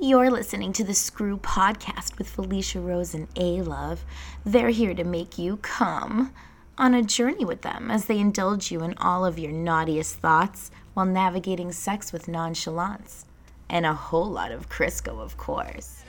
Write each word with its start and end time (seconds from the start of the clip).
You're 0.00 0.30
listening 0.30 0.72
to 0.74 0.84
the 0.84 0.94
Screw 0.94 1.38
Podcast 1.38 2.18
with 2.18 2.28
Felicia 2.28 2.78
Rose 2.78 3.14
and 3.14 3.28
ALove. 3.34 3.98
They're 4.46 4.70
here 4.70 4.94
to 4.94 5.02
make 5.02 5.38
you 5.38 5.56
come 5.56 6.32
on 6.78 6.94
a 6.94 7.02
journey 7.02 7.44
with 7.44 7.62
them 7.62 7.90
as 7.90 8.04
they 8.04 8.20
indulge 8.20 8.70
you 8.70 8.84
in 8.84 8.94
all 8.98 9.24
of 9.24 9.40
your 9.40 9.50
naughtiest 9.50 10.20
thoughts 10.20 10.70
while 10.94 11.04
navigating 11.04 11.72
sex 11.72 12.12
with 12.12 12.28
nonchalance. 12.28 13.26
And 13.68 13.84
a 13.84 13.92
whole 13.92 14.30
lot 14.30 14.52
of 14.52 14.68
Crisco, 14.68 15.18
of 15.18 15.36
course. 15.36 16.04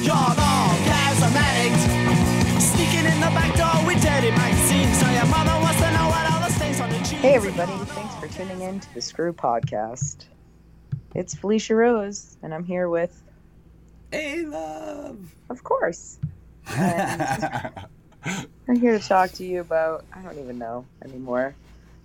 You're 0.00 0.14
all 0.14 0.76
cosmetics. 0.88 1.82
Sneaking 2.64 3.04
in 3.04 3.20
the 3.20 3.26
back 3.26 3.54
door 3.54 3.86
with 3.86 4.02
dirty 4.02 4.30
magazines. 4.30 4.98
So 4.98 5.10
your 5.10 5.26
mother 5.26 5.60
wants 5.60 5.78
to 5.82 5.90
know 5.92 6.06
what 6.08 6.32
all 6.32 6.40
the 6.40 6.48
stains 6.48 6.80
on 6.80 6.88
the 6.88 6.96
jeans. 6.96 7.20
Hey, 7.20 7.34
everybody. 7.34 7.72
Thanks 7.72 8.14
for 8.14 8.28
tuning 8.28 8.62
in 8.62 8.80
to 8.80 8.94
the 8.94 9.02
Screw 9.02 9.34
Podcast. 9.34 10.24
It's 11.14 11.34
Felicia 11.34 11.74
Rose, 11.74 12.36
and 12.42 12.54
I'm 12.54 12.64
here 12.64 12.88
with, 12.88 13.22
ALove. 14.12 15.18
of 15.50 15.62
course, 15.62 16.18
I'm 16.68 17.70
here 18.76 18.98
to 18.98 19.06
talk 19.06 19.32
to 19.32 19.44
you 19.44 19.60
about, 19.60 20.04
I 20.12 20.22
don't 20.22 20.38
even 20.38 20.58
know 20.58 20.86
anymore. 21.04 21.54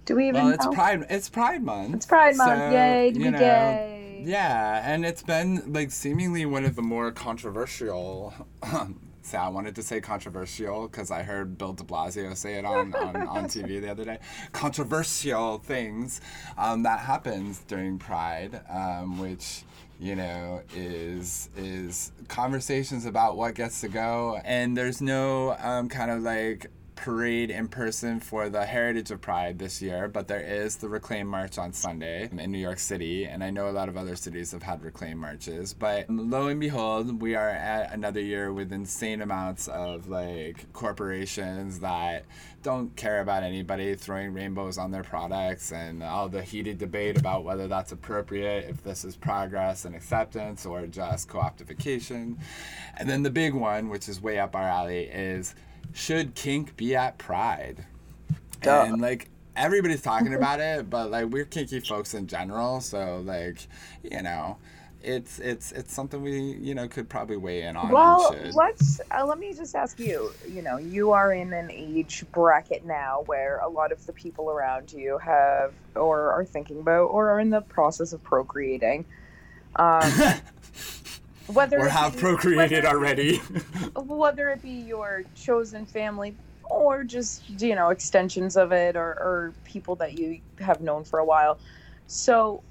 Do 0.06 0.16
we 0.16 0.30
even 0.30 0.46
well, 0.46 0.54
it's 0.54 0.66
know? 0.66 0.72
Pride. 0.72 1.06
It's 1.10 1.30
Pride 1.30 1.64
Month. 1.64 1.96
It's 1.96 2.06
Pride 2.06 2.38
Month. 2.38 2.60
so, 2.60 2.72
Yay, 2.72 3.12
to 3.12 3.20
be 3.20 3.30
know, 3.30 3.38
gay. 3.38 4.24
Yeah, 4.26 4.82
and 4.90 5.06
it's 5.06 5.22
been 5.22 5.74
like 5.74 5.92
seemingly 5.92 6.46
one 6.46 6.64
of 6.66 6.76
the 6.76 6.82
more 6.82 7.12
controversial. 7.12 8.34
Um, 8.64 9.00
so 9.28 9.38
I 9.38 9.50
wanted 9.50 9.76
to 9.76 9.84
say 9.84 10.00
controversial 10.00 10.88
because 10.88 11.12
I 11.12 11.22
heard 11.22 11.58
Bill 11.58 11.74
De 11.74 11.84
Blasio 11.84 12.34
say 12.34 12.54
it 12.54 12.64
on, 12.64 12.96
on, 12.96 13.28
on 13.28 13.44
TV 13.50 13.82
the 13.82 13.92
other 13.92 14.06
day. 14.06 14.20
Controversial 14.54 15.58
things 15.58 16.22
um, 16.58 16.84
that 16.84 17.02
happens 17.02 17.60
during 17.68 18.00
Pride, 18.00 18.62
um, 18.70 19.20
which 19.20 19.64
you 20.00 20.16
know 20.16 20.62
is 20.74 21.50
is 21.58 22.14
conversations 22.30 23.06
about 23.06 23.36
what 23.36 23.54
gets 23.56 23.82
to 23.82 23.90
go, 23.90 24.40
and 24.46 24.78
there's 24.78 25.02
no 25.02 25.58
um, 25.60 25.90
kind 25.90 26.10
of 26.10 26.22
like 26.22 26.68
parade 26.98 27.52
in 27.52 27.68
person 27.70 28.20
for 28.20 28.50
the 28.50 28.66
Heritage 28.66 29.12
of 29.12 29.22
Pride 29.22 29.60
this 29.60 29.82
year, 29.82 30.08
but 30.08 30.28
there 30.28 30.42
is 30.42 30.76
the 30.76 30.90
Reclaim 30.90 31.28
March 31.28 31.58
on 31.58 31.72
Sunday 31.72 32.30
in 32.36 32.52
New 32.52 32.58
York 32.58 32.80
City, 32.80 33.26
and 33.26 33.44
I 33.44 33.52
know 33.52 33.70
a 33.70 33.72
lot 33.72 33.88
of 33.88 33.96
other 33.96 34.16
cities 34.16 34.52
have 34.52 34.64
had 34.64 34.84
Reclaim 34.84 35.18
marches. 35.18 35.74
But 35.74 36.10
lo 36.10 36.48
and 36.48 36.60
behold, 36.60 37.22
we 37.22 37.36
are 37.36 37.50
at 37.50 37.94
another 37.94 38.20
year 38.20 38.52
with 38.52 38.74
insane 38.74 39.22
amounts 39.22 39.68
of 39.68 40.10
like 40.10 40.74
corporations 40.74 41.80
that 41.80 42.26
don't 42.64 42.94
care 42.96 43.22
about 43.22 43.44
anybody 43.44 43.96
throwing 43.96 44.34
rainbows 44.34 44.78
on 44.78 44.92
their 44.92 45.04
products 45.04 45.72
and 45.72 46.04
all 46.04 46.28
the 46.28 46.42
heated 46.42 46.78
debate 46.78 47.18
about 47.18 47.46
whether 47.46 47.68
that's 47.68 47.92
appropriate, 47.92 48.68
if 48.68 48.84
this 48.84 49.06
is 49.06 49.16
progress 49.16 49.86
and 49.86 49.96
acceptance 49.96 50.66
or 50.66 50.88
just 50.88 51.30
co-optification. 51.30 52.36
And 52.98 53.08
then 53.08 53.24
the 53.24 53.30
big 53.30 53.54
one, 53.54 53.88
which 53.88 54.10
is 54.10 54.20
way 54.20 54.40
up 54.40 54.56
our 54.56 54.68
alley, 54.68 55.04
is 55.04 55.56
should 55.94 56.36
kink 56.36 56.76
be 56.78 56.96
at 56.96 57.18
Pride? 57.18 57.86
Duh. 58.62 58.86
And 58.88 59.02
like 59.02 59.30
everybody's 59.56 60.02
talking 60.02 60.34
about 60.34 60.60
it, 60.60 60.90
but 60.90 61.12
like 61.12 61.26
we're 61.26 61.46
kinky 61.46 61.80
folks 61.80 62.14
in 62.14 62.28
general, 62.28 62.80
so 62.82 63.22
like 63.26 63.68
you 64.04 64.22
know, 64.22 64.58
it's 65.02 65.40
it's 65.40 65.72
it's 65.72 65.94
something 65.94 66.22
we 66.22 66.40
you 66.40 66.76
know 66.76 66.88
could 66.88 67.10
probably 67.10 67.38
weigh 67.38 67.64
in 67.64 67.76
on. 67.76 67.92
Well, 67.92 68.36
let's 68.54 69.02
uh, 69.12 69.26
let 69.26 69.40
me 69.40 69.54
just 69.54 69.76
ask 69.76 70.00
you. 70.00 70.32
You 70.48 70.62
know, 70.62 70.78
you 70.78 71.12
are 71.12 71.34
in 71.34 71.54
an 71.54 71.70
age 71.72 72.26
bracket 72.32 72.86
now 72.86 73.24
where 73.26 73.60
a 73.60 73.68
lot 73.68 73.92
of 73.92 74.06
the 74.06 74.14
people 74.14 74.50
around 74.50 74.92
you 74.92 75.18
have, 75.18 75.74
or 75.96 76.32
are 76.32 76.46
thinking 76.46 76.80
about, 76.80 77.06
or 77.06 77.30
are 77.30 77.40
in 77.40 77.50
the 77.50 77.62
process 77.62 78.14
of 78.14 78.24
procreating. 78.24 79.06
Um, 79.76 80.12
whether 81.48 81.80
or 81.80 81.88
have 81.90 82.14
be- 82.14 82.20
procreated 82.20 82.84
whether- 82.84 82.88
already. 82.98 83.38
whether 83.96 84.50
it 84.50 84.62
be 84.62 84.70
your 84.72 85.24
chosen 85.36 85.86
family 85.86 86.36
or 86.70 87.04
just 87.04 87.50
you 87.62 87.76
know 87.76 87.90
extensions 87.90 88.58
of 88.58 88.72
it 88.72 88.96
or, 88.98 89.12
or 89.22 89.54
people 89.64 89.96
that 89.96 90.18
you 90.20 90.40
have 90.60 90.82
known 90.82 91.04
for 91.04 91.20
a 91.20 91.26
while 91.26 91.58
so 92.08 92.62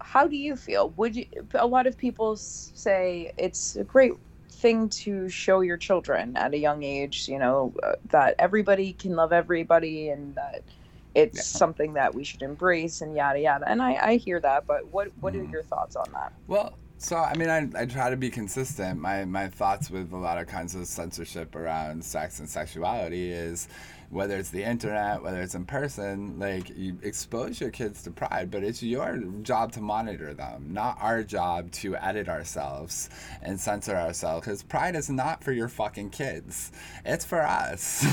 how 0.00 0.26
do 0.26 0.36
you 0.36 0.56
feel 0.56 0.90
would 0.96 1.14
you 1.14 1.24
a 1.54 1.66
lot 1.66 1.86
of 1.86 1.96
people 1.96 2.34
say 2.36 3.30
it's 3.38 3.76
a 3.76 3.84
great 3.84 4.12
thing 4.50 4.88
to 4.88 5.28
show 5.28 5.60
your 5.60 5.76
children 5.76 6.36
at 6.36 6.52
a 6.54 6.58
young 6.58 6.82
age 6.82 7.28
you 7.28 7.38
know 7.38 7.72
uh, 7.84 7.92
that 8.10 8.34
everybody 8.40 8.92
can 8.94 9.14
love 9.14 9.32
everybody 9.32 10.08
and 10.08 10.34
that 10.34 10.62
it's 11.14 11.36
Yeah. 11.38 11.58
something 11.58 11.92
that 11.94 12.14
we 12.14 12.24
should 12.24 12.42
embrace 12.42 13.00
and 13.00 13.14
yada 13.14 13.38
yada 13.38 13.64
and 13.68 13.80
i, 13.80 13.94
I 13.94 14.16
hear 14.16 14.40
that 14.40 14.66
but 14.66 14.88
what 14.92 15.08
what 15.20 15.36
are 15.36 15.38
Mhm. 15.38 15.52
your 15.52 15.62
thoughts 15.62 15.94
on 15.94 16.10
that 16.14 16.32
Well, 16.48 16.72
so 17.00 17.16
I 17.16 17.34
mean, 17.34 17.48
I, 17.48 17.66
I 17.74 17.86
try 17.86 18.10
to 18.10 18.16
be 18.16 18.28
consistent. 18.28 19.00
My 19.00 19.24
my 19.24 19.48
thoughts 19.48 19.90
with 19.90 20.12
a 20.12 20.16
lot 20.18 20.36
of 20.36 20.46
kinds 20.46 20.74
of 20.74 20.86
censorship 20.86 21.56
around 21.56 22.04
sex 22.04 22.40
and 22.40 22.48
sexuality 22.48 23.32
is 23.32 23.68
whether 24.10 24.36
it's 24.36 24.50
the 24.50 24.64
internet, 24.64 25.22
whether 25.22 25.40
it's 25.40 25.54
in 25.54 25.64
person, 25.64 26.36
like 26.38 26.68
you 26.76 26.98
expose 27.02 27.60
your 27.60 27.70
kids 27.70 28.02
to 28.02 28.10
pride, 28.10 28.50
but 28.50 28.64
it's 28.64 28.82
your 28.82 29.18
job 29.42 29.70
to 29.70 29.80
monitor 29.80 30.34
them, 30.34 30.66
not 30.72 30.98
our 31.00 31.22
job 31.22 31.70
to 31.70 31.96
edit 31.96 32.28
ourselves 32.28 33.08
and 33.40 33.58
censor 33.58 33.94
ourselves. 33.94 34.44
Because 34.44 34.64
pride 34.64 34.96
is 34.96 35.08
not 35.08 35.44
for 35.44 35.52
your 35.52 35.68
fucking 35.68 36.10
kids; 36.10 36.72
it's 37.04 37.24
for 37.24 37.40
us. 37.40 38.04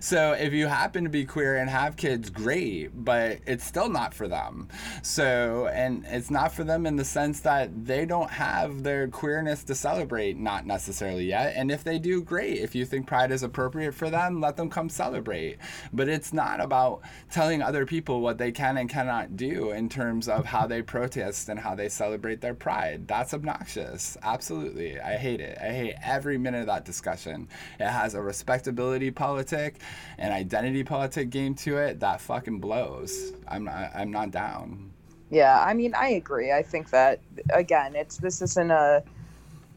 so 0.00 0.32
if 0.32 0.52
you 0.52 0.68
happen 0.68 1.02
to 1.02 1.10
be 1.10 1.24
queer 1.24 1.56
and 1.56 1.68
have 1.68 1.96
kids, 1.96 2.30
great, 2.30 2.90
but 2.94 3.40
it's 3.46 3.64
still 3.64 3.88
not 3.88 4.14
for 4.14 4.28
them. 4.28 4.68
So, 5.02 5.66
and 5.72 6.04
it's 6.06 6.30
not 6.30 6.52
for 6.52 6.62
them 6.62 6.86
in 6.86 6.94
the 6.94 7.04
sense 7.04 7.40
that 7.40 7.84
they 7.84 8.06
don't 8.06 8.30
have 8.30 8.84
their 8.84 9.08
queerness 9.08 9.64
to 9.64 9.74
celebrate, 9.74 10.36
not 10.36 10.66
necessarily 10.66 11.24
yet. 11.24 11.54
And 11.56 11.72
if 11.72 11.82
they 11.82 11.98
do, 11.98 12.22
great. 12.22 12.58
If 12.58 12.76
you 12.76 12.84
think 12.84 13.08
pride 13.08 13.32
is 13.32 13.42
appropriate 13.42 13.94
for 13.94 14.08
them, 14.08 14.40
let 14.52 14.58
them 14.58 14.68
come 14.68 14.90
celebrate. 14.90 15.56
But 15.94 16.10
it's 16.10 16.34
not 16.34 16.60
about 16.60 17.00
telling 17.30 17.62
other 17.62 17.86
people 17.86 18.20
what 18.20 18.36
they 18.36 18.52
can 18.52 18.76
and 18.76 18.86
cannot 18.86 19.34
do 19.34 19.70
in 19.70 19.88
terms 19.88 20.28
of 20.28 20.44
how 20.44 20.66
they 20.66 20.82
protest 20.82 21.48
and 21.48 21.58
how 21.58 21.74
they 21.74 21.88
celebrate 21.88 22.42
their 22.42 22.52
pride. 22.52 23.08
That's 23.08 23.32
obnoxious. 23.32 24.18
Absolutely. 24.22 25.00
I 25.00 25.16
hate 25.16 25.40
it. 25.40 25.56
I 25.58 25.70
hate 25.70 25.94
every 26.04 26.36
minute 26.36 26.60
of 26.60 26.66
that 26.66 26.84
discussion. 26.84 27.48
It 27.80 27.88
has 27.88 28.12
a 28.14 28.20
respectability 28.20 29.10
politic, 29.10 29.76
an 30.18 30.32
identity 30.32 30.84
politic 30.84 31.30
game 31.30 31.54
to 31.54 31.78
it 31.78 32.00
that 32.00 32.20
fucking 32.20 32.60
blows. 32.60 33.32
I'm 33.48 33.64
not, 33.64 33.90
I'm 33.94 34.10
not 34.10 34.32
down. 34.32 34.92
Yeah, 35.30 35.64
I 35.64 35.72
mean, 35.72 35.94
I 35.94 36.08
agree. 36.08 36.52
I 36.52 36.62
think 36.62 36.90
that 36.90 37.20
again, 37.54 37.94
it's 37.94 38.18
this 38.18 38.42
isn't 38.42 38.70
a, 38.70 39.02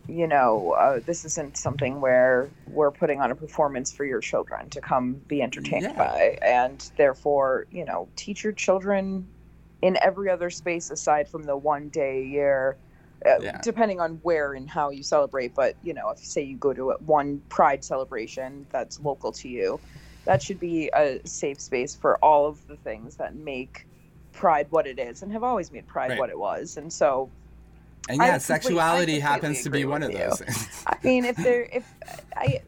you 0.07 0.27
know, 0.27 0.71
uh, 0.71 0.99
this 1.05 1.25
isn't 1.25 1.57
something 1.57 2.01
where 2.01 2.51
we're 2.67 2.91
putting 2.91 3.21
on 3.21 3.31
a 3.31 3.35
performance 3.35 3.91
for 3.91 4.05
your 4.05 4.19
children 4.21 4.69
to 4.69 4.81
come 4.81 5.15
be 5.27 5.41
entertained 5.41 5.83
Yeah. 5.83 5.93
by, 5.93 6.37
and 6.41 6.89
therefore, 6.97 7.65
you 7.71 7.85
know, 7.85 8.09
teach 8.15 8.43
your 8.43 8.53
children 8.53 9.27
in 9.81 9.97
every 10.01 10.29
other 10.29 10.49
space 10.49 10.89
aside 10.91 11.27
from 11.27 11.43
the 11.43 11.57
one 11.57 11.89
day 11.89 12.19
a 12.21 12.25
year. 12.25 12.77
Uh, 13.25 13.39
Yeah. 13.41 13.59
Depending 13.63 13.99
on 13.99 14.19
where 14.21 14.53
and 14.53 14.69
how 14.69 14.89
you 14.91 15.01
celebrate, 15.01 15.55
but 15.55 15.75
you 15.81 15.93
know, 15.93 16.09
if 16.11 16.19
say 16.19 16.41
you 16.43 16.57
go 16.57 16.73
to 16.73 16.91
a- 16.91 16.97
one 16.99 17.41
Pride 17.49 17.83
celebration 17.83 18.67
that's 18.71 18.99
local 18.99 19.31
to 19.31 19.49
you, 19.49 19.81
that 20.25 20.41
should 20.43 20.59
be 20.59 20.91
a 20.93 21.19
safe 21.25 21.59
space 21.59 21.95
for 21.95 22.17
all 22.23 22.45
of 22.45 22.65
the 22.67 22.77
things 22.77 23.15
that 23.15 23.35
make 23.35 23.87
Pride 24.33 24.67
what 24.69 24.85
it 24.85 24.99
is 24.99 25.23
and 25.23 25.31
have 25.31 25.43
always 25.43 25.71
made 25.71 25.87
Pride 25.87 26.09
Right. 26.11 26.19
what 26.19 26.29
it 26.29 26.37
was. 26.37 26.77
And 26.77 26.91
so, 26.93 27.31
And 28.09 28.17
yeah, 28.19 28.35
I 28.35 28.37
sexuality 28.37 29.19
happens 29.19 29.63
to 29.63 29.69
be 29.69 29.85
one 29.85 30.03
of 30.03 30.11
those 30.13 30.39
things. 30.39 30.83
I 30.87 30.97
mean, 31.03 31.25
if 31.25 31.35
there, 31.37 31.63
if 31.73 31.91
I, 32.35 32.61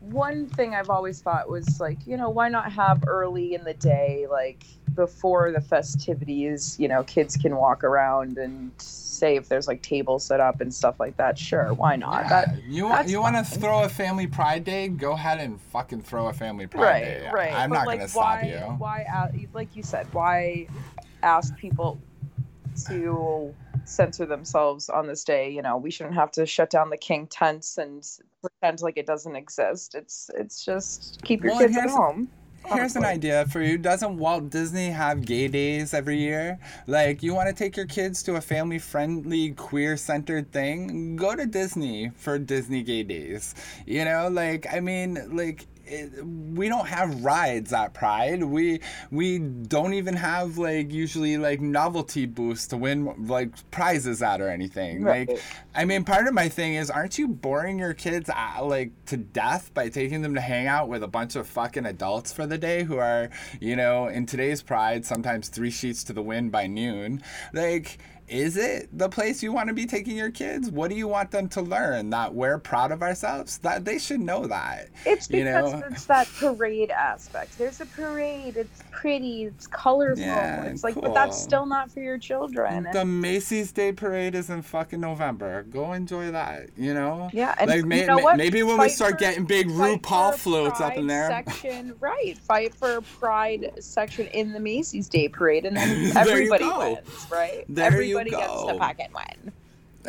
one 0.00 0.46
thing 0.48 0.74
I've 0.74 0.90
always 0.90 1.20
thought 1.20 1.48
was 1.48 1.80
like, 1.80 1.98
you 2.06 2.16
know, 2.16 2.30
why 2.30 2.48
not 2.48 2.72
have 2.72 3.04
early 3.06 3.54
in 3.54 3.62
the 3.64 3.74
day, 3.74 4.26
like 4.28 4.64
before 4.94 5.52
the 5.52 5.60
festivities, 5.60 6.76
you 6.80 6.88
know, 6.88 7.04
kids 7.04 7.36
can 7.36 7.54
walk 7.56 7.84
around 7.84 8.38
and 8.38 8.72
say 8.78 9.36
if 9.36 9.48
there's 9.48 9.68
like 9.68 9.82
tables 9.82 10.24
set 10.24 10.40
up 10.40 10.60
and 10.60 10.72
stuff 10.72 10.98
like 10.98 11.16
that. 11.18 11.38
Sure, 11.38 11.72
why 11.74 11.96
not? 11.96 12.24
Yeah, 12.24 12.28
That, 12.28 12.64
you 12.64 12.86
want 12.86 13.08
you 13.08 13.20
want 13.20 13.36
to 13.36 13.44
throw 13.44 13.84
a 13.84 13.88
family 13.88 14.26
pride 14.26 14.64
day? 14.64 14.88
Go 14.88 15.12
ahead 15.12 15.38
and 15.38 15.60
fucking 15.60 16.02
throw 16.02 16.28
a 16.28 16.32
family 16.32 16.66
pride 16.66 16.82
right, 16.82 17.04
day. 17.04 17.30
right. 17.32 17.52
I'm 17.52 17.70
But, 17.70 17.76
not 17.76 17.86
like, 17.86 18.00
gonna 18.00 18.10
why, 18.12 18.40
stop 18.40 18.44
you. 18.44 18.76
Why, 18.78 19.46
like 19.52 19.76
you 19.76 19.82
said, 19.82 20.12
why 20.12 20.66
ask 21.22 21.56
people 21.56 21.98
to 22.86 23.54
censor 23.88 24.26
themselves 24.26 24.88
on 24.88 25.06
this 25.06 25.24
day? 25.24 25.50
You 25.50 25.62
know, 25.62 25.76
we 25.76 25.90
shouldn't 25.90 26.14
have 26.14 26.30
to 26.32 26.46
shut 26.46 26.70
down 26.70 26.90
the 26.90 26.96
kink 26.96 27.30
tents 27.30 27.78
and 27.78 28.06
pretend 28.40 28.80
like 28.80 28.96
it 28.96 29.06
doesn't 29.06 29.36
exist. 29.36 29.94
It's 29.94 30.30
it's 30.34 30.64
just 30.64 31.20
keep 31.24 31.42
your 31.42 31.52
Well, 31.52 31.60
kids 31.60 31.76
at 31.76 31.90
home. 31.90 32.28
Here's 32.66 32.96
an 32.96 33.04
idea 33.04 33.46
for 33.46 33.62
you. 33.62 33.78
Doesn't 33.78 34.18
Walt 34.18 34.50
Disney 34.50 34.90
have 34.90 35.24
gay 35.24 35.48
days 35.48 35.94
every 35.94 36.18
year? 36.18 36.58
Like, 36.86 37.22
you 37.22 37.32
want 37.32 37.48
to 37.48 37.54
take 37.54 37.76
your 37.76 37.86
kids 37.86 38.22
to 38.24 38.34
a 38.34 38.40
family 38.40 38.78
friendly, 38.78 39.52
queer 39.52 39.96
centered 39.96 40.52
thing? 40.52 41.16
Go 41.16 41.34
to 41.34 41.46
Disney 41.46 42.10
for 42.16 42.38
Disney 42.38 42.82
gay 42.82 43.04
days. 43.04 43.54
You 43.86 44.04
know, 44.04 44.28
like, 44.28 44.66
I 44.70 44.80
mean, 44.80 45.34
like, 45.34 45.66
it, 45.90 46.24
we 46.24 46.68
don't 46.68 46.86
have 46.86 47.24
rides 47.24 47.72
at 47.72 47.94
Pride. 47.94 48.42
We 48.42 48.80
we 49.10 49.38
don't 49.38 49.94
even 49.94 50.14
have 50.14 50.58
like 50.58 50.92
usually 50.92 51.38
like 51.38 51.60
novelty 51.60 52.26
booths 52.26 52.66
to 52.68 52.76
win 52.76 53.26
like 53.26 53.50
prizes 53.70 54.22
at 54.22 54.40
or 54.40 54.48
anything. 54.48 55.02
Right. 55.02 55.28
Like 55.28 55.40
I 55.74 55.84
mean, 55.84 56.04
part 56.04 56.26
of 56.26 56.34
my 56.34 56.48
thing 56.48 56.74
is, 56.74 56.90
aren't 56.90 57.18
you 57.18 57.28
boring 57.28 57.78
your 57.78 57.94
kids 57.94 58.28
uh, 58.28 58.64
like 58.64 58.90
to 59.06 59.16
death 59.16 59.72
by 59.74 59.88
taking 59.88 60.22
them 60.22 60.34
to 60.34 60.40
hang 60.40 60.66
out 60.66 60.88
with 60.88 61.02
a 61.02 61.08
bunch 61.08 61.36
of 61.36 61.46
fucking 61.46 61.86
adults 61.86 62.32
for 62.32 62.46
the 62.46 62.58
day 62.58 62.82
who 62.82 62.98
are, 62.98 63.30
you 63.60 63.76
know, 63.76 64.08
in 64.08 64.26
today's 64.26 64.62
Pride, 64.62 65.04
sometimes 65.04 65.48
three 65.48 65.70
sheets 65.70 66.04
to 66.04 66.12
the 66.12 66.22
wind 66.22 66.52
by 66.52 66.66
noon? 66.66 67.22
Like, 67.52 67.98
is 68.28 68.56
it 68.56 68.88
the 68.96 69.08
place 69.08 69.42
you 69.42 69.52
want 69.52 69.68
to 69.68 69.74
be 69.74 69.86
taking 69.86 70.16
your 70.16 70.30
kids? 70.30 70.70
What 70.70 70.90
do 70.90 70.96
you 70.96 71.08
want 71.08 71.30
them 71.30 71.48
to 71.50 71.62
learn? 71.62 72.10
That 72.10 72.34
we're 72.34 72.58
proud 72.58 72.92
of 72.92 73.02
ourselves? 73.02 73.58
That 73.58 73.84
they 73.84 73.98
should 73.98 74.20
know 74.20 74.46
that. 74.46 74.88
It's 75.06 75.30
you 75.30 75.44
because 75.44 75.72
know? 75.72 75.82
it's 75.90 76.04
that 76.06 76.28
parade 76.38 76.90
aspect. 76.90 77.56
There's 77.58 77.80
a 77.80 77.86
parade. 77.86 78.56
It's 78.56 78.82
pretty. 78.90 79.44
It's 79.44 79.66
colorful. 79.66 80.22
Yeah, 80.22 80.64
it's 80.64 80.84
like, 80.84 80.94
but 81.00 81.14
that's 81.14 81.40
still 81.40 81.66
not 81.66 81.90
for 81.90 82.00
your 82.00 82.18
children. 82.18 82.86
The 82.92 83.04
Macy's 83.04 83.72
Day 83.72 83.92
Parade 83.92 84.34
is 84.34 84.50
in 84.50 84.62
fucking 84.62 85.00
November. 85.00 85.62
Go 85.64 85.92
enjoy 85.92 86.30
that, 86.32 86.70
you 86.76 86.94
know? 86.94 87.30
yeah, 87.32 87.54
and 87.58 87.70
like 87.70 87.78
you 87.78 87.86
may, 87.86 88.06
know 88.06 88.16
may- 88.16 88.36
maybe 88.36 88.62
when 88.62 88.78
we 88.78 88.88
start 88.88 89.12
for- 89.12 89.18
getting 89.18 89.44
big 89.44 89.68
fight 89.70 90.02
RuPaul 90.02 90.34
floats 90.34 90.80
up 90.80 90.96
in 90.96 91.06
there. 91.06 91.28
Section, 91.28 91.94
right? 92.00 92.36
Fight 92.38 92.74
for 92.74 93.00
pride 93.18 93.72
section 93.80 94.26
in 94.28 94.52
the 94.52 94.60
Macy's 94.60 95.08
Day 95.08 95.28
Parade, 95.28 95.64
and 95.64 95.76
then 95.76 95.88
There 96.12 96.24
you 96.24 96.30
everybody 96.30 96.64
go. 96.64 96.78
wins, 96.94 97.26
right? 97.30 97.64
There 97.68 98.02
you 98.02 98.17
everybody 98.18 98.30
gets 98.30 98.64
to 98.64 98.78
fucking 98.78 99.12
win. 99.14 99.52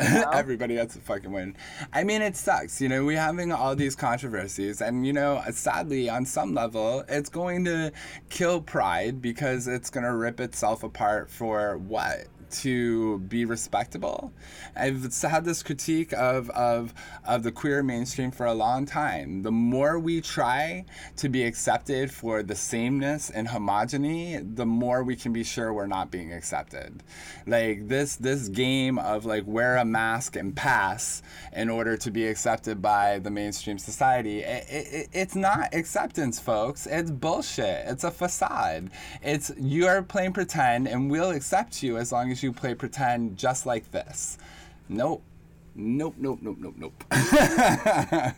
know? 0.00 0.30
Everybody 0.32 0.76
has 0.76 0.94
to 0.94 1.00
fucking 1.00 1.30
win. 1.30 1.56
I 1.92 2.04
mean, 2.04 2.22
it 2.22 2.36
sucks. 2.36 2.80
You 2.80 2.88
know, 2.88 3.04
we're 3.04 3.18
having 3.18 3.52
all 3.52 3.76
these 3.76 3.94
controversies, 3.94 4.80
and 4.80 5.06
you 5.06 5.12
know, 5.12 5.42
sadly, 5.50 6.08
on 6.08 6.24
some 6.24 6.54
level, 6.54 7.04
it's 7.08 7.28
going 7.28 7.64
to 7.66 7.92
kill 8.28 8.60
pride 8.60 9.20
because 9.20 9.68
it's 9.68 9.90
going 9.90 10.04
to 10.04 10.14
rip 10.14 10.40
itself 10.40 10.82
apart 10.82 11.30
for 11.30 11.78
what? 11.78 12.26
To 12.50 13.18
be 13.20 13.44
respectable. 13.44 14.32
I've 14.74 15.14
had 15.22 15.44
this 15.44 15.62
critique 15.62 16.12
of, 16.12 16.50
of 16.50 16.92
of 17.24 17.42
the 17.42 17.52
queer 17.52 17.82
mainstream 17.82 18.30
for 18.30 18.46
a 18.46 18.54
long 18.54 18.86
time. 18.86 19.42
The 19.42 19.52
more 19.52 19.98
we 19.98 20.20
try 20.20 20.84
to 21.16 21.28
be 21.28 21.44
accepted 21.44 22.10
for 22.10 22.42
the 22.42 22.54
sameness 22.54 23.30
and 23.30 23.48
homogeny, 23.48 24.56
the 24.56 24.66
more 24.66 25.04
we 25.04 25.14
can 25.14 25.32
be 25.32 25.44
sure 25.44 25.72
we're 25.72 25.86
not 25.86 26.10
being 26.10 26.32
accepted. 26.32 27.02
Like 27.46 27.88
this 27.88 28.16
this 28.16 28.48
game 28.48 28.98
of 28.98 29.24
like 29.24 29.44
wear 29.46 29.76
a 29.76 29.84
mask 29.84 30.36
and 30.36 30.54
pass 30.54 31.22
in 31.52 31.68
order 31.68 31.96
to 31.98 32.10
be 32.10 32.26
accepted 32.26 32.82
by 32.82 33.18
the 33.20 33.30
mainstream 33.30 33.78
society. 33.78 34.40
It, 34.40 34.66
it, 34.68 35.08
it's 35.12 35.36
not 35.36 35.72
acceptance, 35.74 36.40
folks. 36.40 36.86
It's 36.86 37.10
bullshit. 37.10 37.86
It's 37.86 38.04
a 38.04 38.10
facade. 38.10 38.90
It's 39.22 39.52
you 39.56 39.86
are 39.86 40.02
playing 40.02 40.32
pretend, 40.32 40.88
and 40.88 41.10
we'll 41.10 41.30
accept 41.30 41.82
you 41.82 41.96
as 41.96 42.12
long 42.12 42.30
as 42.30 42.39
you 42.42 42.52
play 42.52 42.74
pretend 42.74 43.36
just 43.36 43.66
like 43.66 43.90
this. 43.90 44.38
Nope. 44.88 45.22
Nope, 45.76 46.16
nope, 46.18 46.40
nope, 46.42 46.56
nope, 46.58 46.74
nope. 46.76 47.04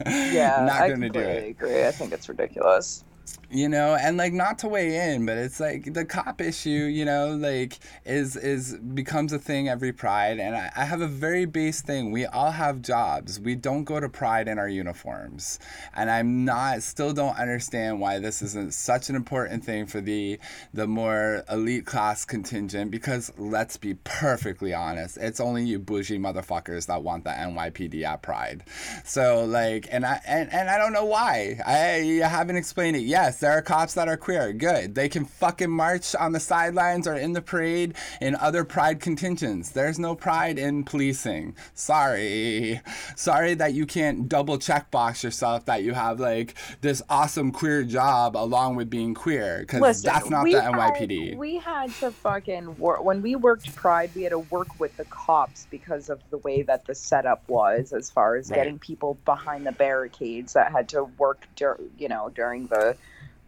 Yeah, 0.07 0.65
not 0.67 0.81
gonna 0.89 1.09
do 1.09 1.21
completely 1.21 1.33
it. 1.33 1.51
agree. 1.51 1.87
I 1.87 1.91
think 1.91 2.13
it's 2.13 2.29
ridiculous. 2.29 3.05
You 3.53 3.69
know 3.69 3.95
and 3.95 4.17
like 4.17 4.33
not 4.33 4.59
to 4.59 4.67
weigh 4.67 5.13
in 5.13 5.27
but 5.27 5.37
it's 5.37 5.61
like 5.61 5.93
the 5.93 6.05
cop 6.05 6.41
issue 6.41 6.71
you 6.71 7.05
know 7.05 7.37
like 7.37 7.79
is 8.07 8.35
is 8.35 8.75
becomes 8.79 9.33
a 9.33 9.39
thing 9.39 9.69
every 9.69 9.93
pride 9.93 10.39
and 10.39 10.57
I, 10.57 10.73
I 10.75 10.85
have 10.85 11.03
a 11.03 11.07
very 11.07 11.45
base 11.45 11.83
thing. 11.83 12.11
We 12.11 12.25
all 12.25 12.51
have 12.51 12.81
jobs. 12.81 13.39
We 13.39 13.55
don't 13.55 13.85
go 13.85 14.01
to 14.01 14.09
pride 14.09 14.49
in 14.49 14.59
our 14.59 14.69
uniforms 14.69 15.59
and 15.95 16.11
i'm 16.11 16.45
not 16.45 16.83
still 16.83 17.13
don't 17.13 17.39
understand 17.39 18.01
why 18.01 18.19
this 18.19 18.41
isn't 18.41 18.73
such 18.73 19.11
an 19.11 19.17
important 19.17 19.65
thing 19.65 19.87
for 19.87 20.01
the 20.01 20.39
the 20.73 20.87
more 20.87 21.45
elite 21.51 21.85
class 21.85 22.25
contingent 22.25 22.91
because 22.91 23.33
let's 23.37 23.77
be 23.77 23.95
perfectly 24.05 24.73
honest 24.73 25.19
it's 25.19 25.41
only 25.41 25.65
you 25.65 25.79
bougie 25.79 26.19
motherfuckers 26.19 26.87
that 26.87 27.03
want 27.03 27.25
the 27.25 27.31
nypd 27.31 28.03
at 28.03 28.23
pride. 28.23 28.65
So 29.05 29.45
like 29.45 29.89
and 29.91 30.07
i 30.07 30.21
and, 30.27 30.51
and 30.53 30.71
i 30.71 30.79
don't 30.79 30.93
know 30.93 31.05
why. 31.05 31.59
I 31.67 32.23
haven't 32.27 32.57
explained 32.57 32.97
it 32.97 33.03
yes 33.13 33.39
there 33.41 33.53
are 33.53 33.63
cops 33.63 33.93
that 33.95 34.09
are 34.09 34.17
queer. 34.17 34.53
Good. 34.53 34.95
They 34.95 35.09
can 35.09 35.25
fucking 35.27 35.71
march 35.71 36.15
on 36.15 36.33
the 36.33 36.41
sidelines 36.41 37.07
or 37.07 37.15
in 37.15 37.33
the 37.35 37.43
parade 37.43 37.95
in 38.21 38.35
other 38.37 38.65
pride 38.65 39.01
contingents. 39.01 39.69
There's 39.71 39.99
no 39.99 40.15
pride 40.15 40.59
in 40.59 40.85
policing. 40.85 41.55
Sorry. 41.75 42.81
Sorry 43.17 43.53
that 43.55 43.75
you 43.75 43.85
can't 43.87 44.29
double 44.29 44.59
check 44.59 44.91
box 44.91 45.23
yourself 45.23 45.67
that 45.67 45.83
you 45.83 45.93
have 45.93 46.19
like 46.21 46.55
this 46.81 47.03
awesome 47.11 47.53
queer 47.53 47.85
job 47.85 48.37
along 48.37 48.77
with 48.77 48.89
being 48.89 49.13
queer 49.15 49.59
because 49.61 50.03
that's 50.03 50.31
not 50.31 50.45
the 50.45 50.53
had- 50.53 50.73
nypd 50.73 51.37
we 51.37 51.57
had 51.59 51.91
to 52.01 52.11
fucking 52.11 52.77
work 52.79 53.05
when 53.05 53.21
we 53.23 53.37
worked 53.37 53.75
Pride. 53.77 54.11
We 54.15 54.23
had 54.23 54.31
to 54.31 54.39
work 54.39 54.69
with 54.81 54.97
the 54.97 55.05
cops 55.07 55.67
because 55.71 56.09
of 56.09 56.21
the 56.31 56.39
way 56.39 56.63
that 56.63 56.87
the 56.87 56.95
setup 56.95 57.43
was, 57.49 57.93
as 57.93 58.11
far 58.11 58.37
as 58.37 58.51
Right. 58.51 58.57
getting 58.59 58.79
people 58.79 59.19
behind 59.25 59.67
the 59.67 59.73
barricades 59.73 60.53
that 60.55 60.73
had 60.73 60.89
to 60.91 61.05
work, 61.05 61.41
dur- 61.57 61.81
you 61.99 62.09
know, 62.09 62.31
during 62.35 62.67
the 62.69 62.97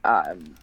um, 0.04 0.56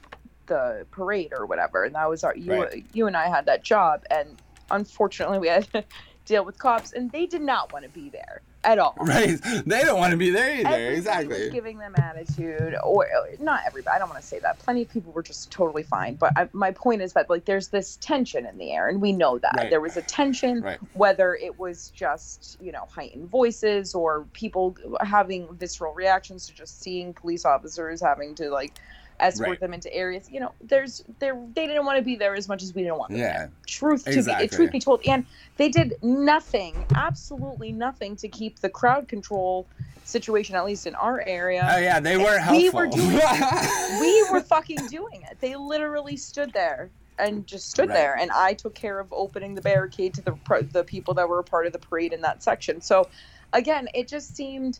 the 0.48 0.86
parade 0.92 1.34
or 1.34 1.46
whatever. 1.46 1.84
And 1.84 1.96
that 1.96 2.10
was 2.10 2.24
our 2.24 2.36
you. 2.36 2.52
Right. 2.54 2.86
You 2.94 3.08
and 3.08 3.18
I 3.18 3.28
had 3.30 3.46
that 3.48 3.64
job, 3.64 4.02
and 4.10 4.38
unfortunately, 4.70 5.40
we 5.40 5.48
had 5.48 5.68
to 5.74 5.86
deal 6.26 6.46
with 6.46 6.58
cops, 6.58 6.94
and 6.94 7.12
they 7.12 7.26
did 7.26 7.42
not 7.42 7.72
want 7.72 7.84
to 7.84 7.90
be 7.90 8.10
there 8.10 8.42
at 8.64 8.78
all. 8.78 8.96
right 9.00 9.40
they 9.66 9.82
don't 9.82 9.98
want 9.98 10.12
to 10.12 10.18
be 10.18 10.30
there 10.30 10.54
either 10.54 10.70
Everybody 10.70 10.96
exactly 10.96 11.50
giving 11.50 11.80
them 11.80 11.96
attitude, 11.96 12.76
or 12.84 13.08
not 13.40 13.62
everybody. 13.66 13.96
I 13.96 13.98
don't 13.98 14.08
want 14.08 14.22
to 14.22 14.28
say 14.28 14.38
that. 14.40 14.60
Plenty 14.60 14.84
of 14.84 14.90
people 14.90 15.12
were 15.12 15.24
just 15.24 15.52
totally 15.52 15.82
fine. 15.82 16.14
But 16.16 16.34
I, 16.36 16.48
my 16.54 16.70
point 16.72 17.02
is 17.02 17.14
that 17.14 17.28
like 17.28 17.46
there's 17.46 17.70
this 17.70 17.98
tension 17.98 18.46
in 18.46 18.60
the 18.60 18.72
air, 18.72 18.88
and 18.88 19.02
we 19.02 19.14
know 19.14 19.40
that 19.40 19.56
Right. 19.58 19.70
there 19.72 19.82
was 19.82 19.98
a 19.98 20.04
tension, 20.04 20.62
Right. 20.62 20.78
whether 20.94 21.34
it 21.34 21.58
was 21.58 21.90
just 21.90 22.56
you 22.62 22.72
know 22.72 22.86
heightened 22.94 23.30
voices 23.30 23.96
or 23.96 24.28
people 24.34 24.76
having 25.02 25.48
visceral 25.56 25.96
reactions 25.96 26.46
to 26.46 26.54
just 26.54 26.84
seeing 26.84 27.16
police 27.16 27.46
officers 27.46 28.00
having 28.00 28.36
to 28.36 28.52
like 28.52 28.76
escort 29.21 29.47
Right. 29.50 29.59
them 29.59 29.73
into 29.73 29.94
areas. 29.94 30.29
You 30.29 30.39
know, 30.41 30.51
there's 30.62 31.03
there 31.19 31.39
they 31.56 31.68
didn't 31.68 31.85
want 31.85 31.97
to 31.97 32.03
be 32.03 32.15
there 32.15 32.35
as 32.35 32.47
much 32.47 32.63
as 32.63 32.73
we 32.73 32.81
didn't 32.81 32.97
want 32.97 33.12
them 33.12 33.19
Yeah. 33.19 33.38
there. 33.38 33.51
Truth 33.68 34.06
to 34.06 34.23
be 34.23 34.47
truth 34.47 34.71
be 34.71 34.79
told, 34.79 35.01
and 35.07 35.25
they 35.57 35.69
did 35.69 35.94
nothing, 36.01 36.83
absolutely 36.95 37.71
nothing 37.71 38.15
to 38.18 38.27
keep 38.27 38.59
the 38.59 38.69
crowd 38.69 39.07
control 39.07 39.68
situation, 40.03 40.56
at 40.56 40.65
least 40.65 40.88
in 40.88 40.95
our 40.95 41.21
area. 41.25 41.69
oh 41.73 41.77
yeah 41.79 42.00
they 42.00 42.18
weren't 42.18 42.41
helpful 42.41 42.62
We 42.62 42.69
were 42.71 42.88
doing 42.88 43.19
we 44.01 44.25
were 44.31 44.41
fucking 44.41 44.88
doing 44.88 45.21
it. 45.29 45.39
They 45.39 45.56
literally 45.56 46.18
stood 46.18 46.51
there 46.53 46.89
and 47.19 47.45
just 47.45 47.69
stood 47.69 47.89
Right. 47.89 47.95
there, 47.95 48.15
and 48.18 48.31
I 48.31 48.53
took 48.53 48.73
care 48.73 49.00
of 49.00 49.07
opening 49.13 49.53
the 49.53 49.62
barricade 49.62 50.13
to 50.15 50.21
the 50.23 50.35
the 50.71 50.83
people 50.83 51.13
that 51.13 51.29
were 51.29 51.39
a 51.39 51.44
part 51.44 51.68
of 51.68 51.73
the 51.73 51.79
parade 51.79 52.13
in 52.13 52.21
that 52.21 52.41
section. 52.44 52.81
So, 52.81 53.09
again, 53.54 53.87
it 53.94 54.07
just 54.07 54.35
seemed. 54.35 54.80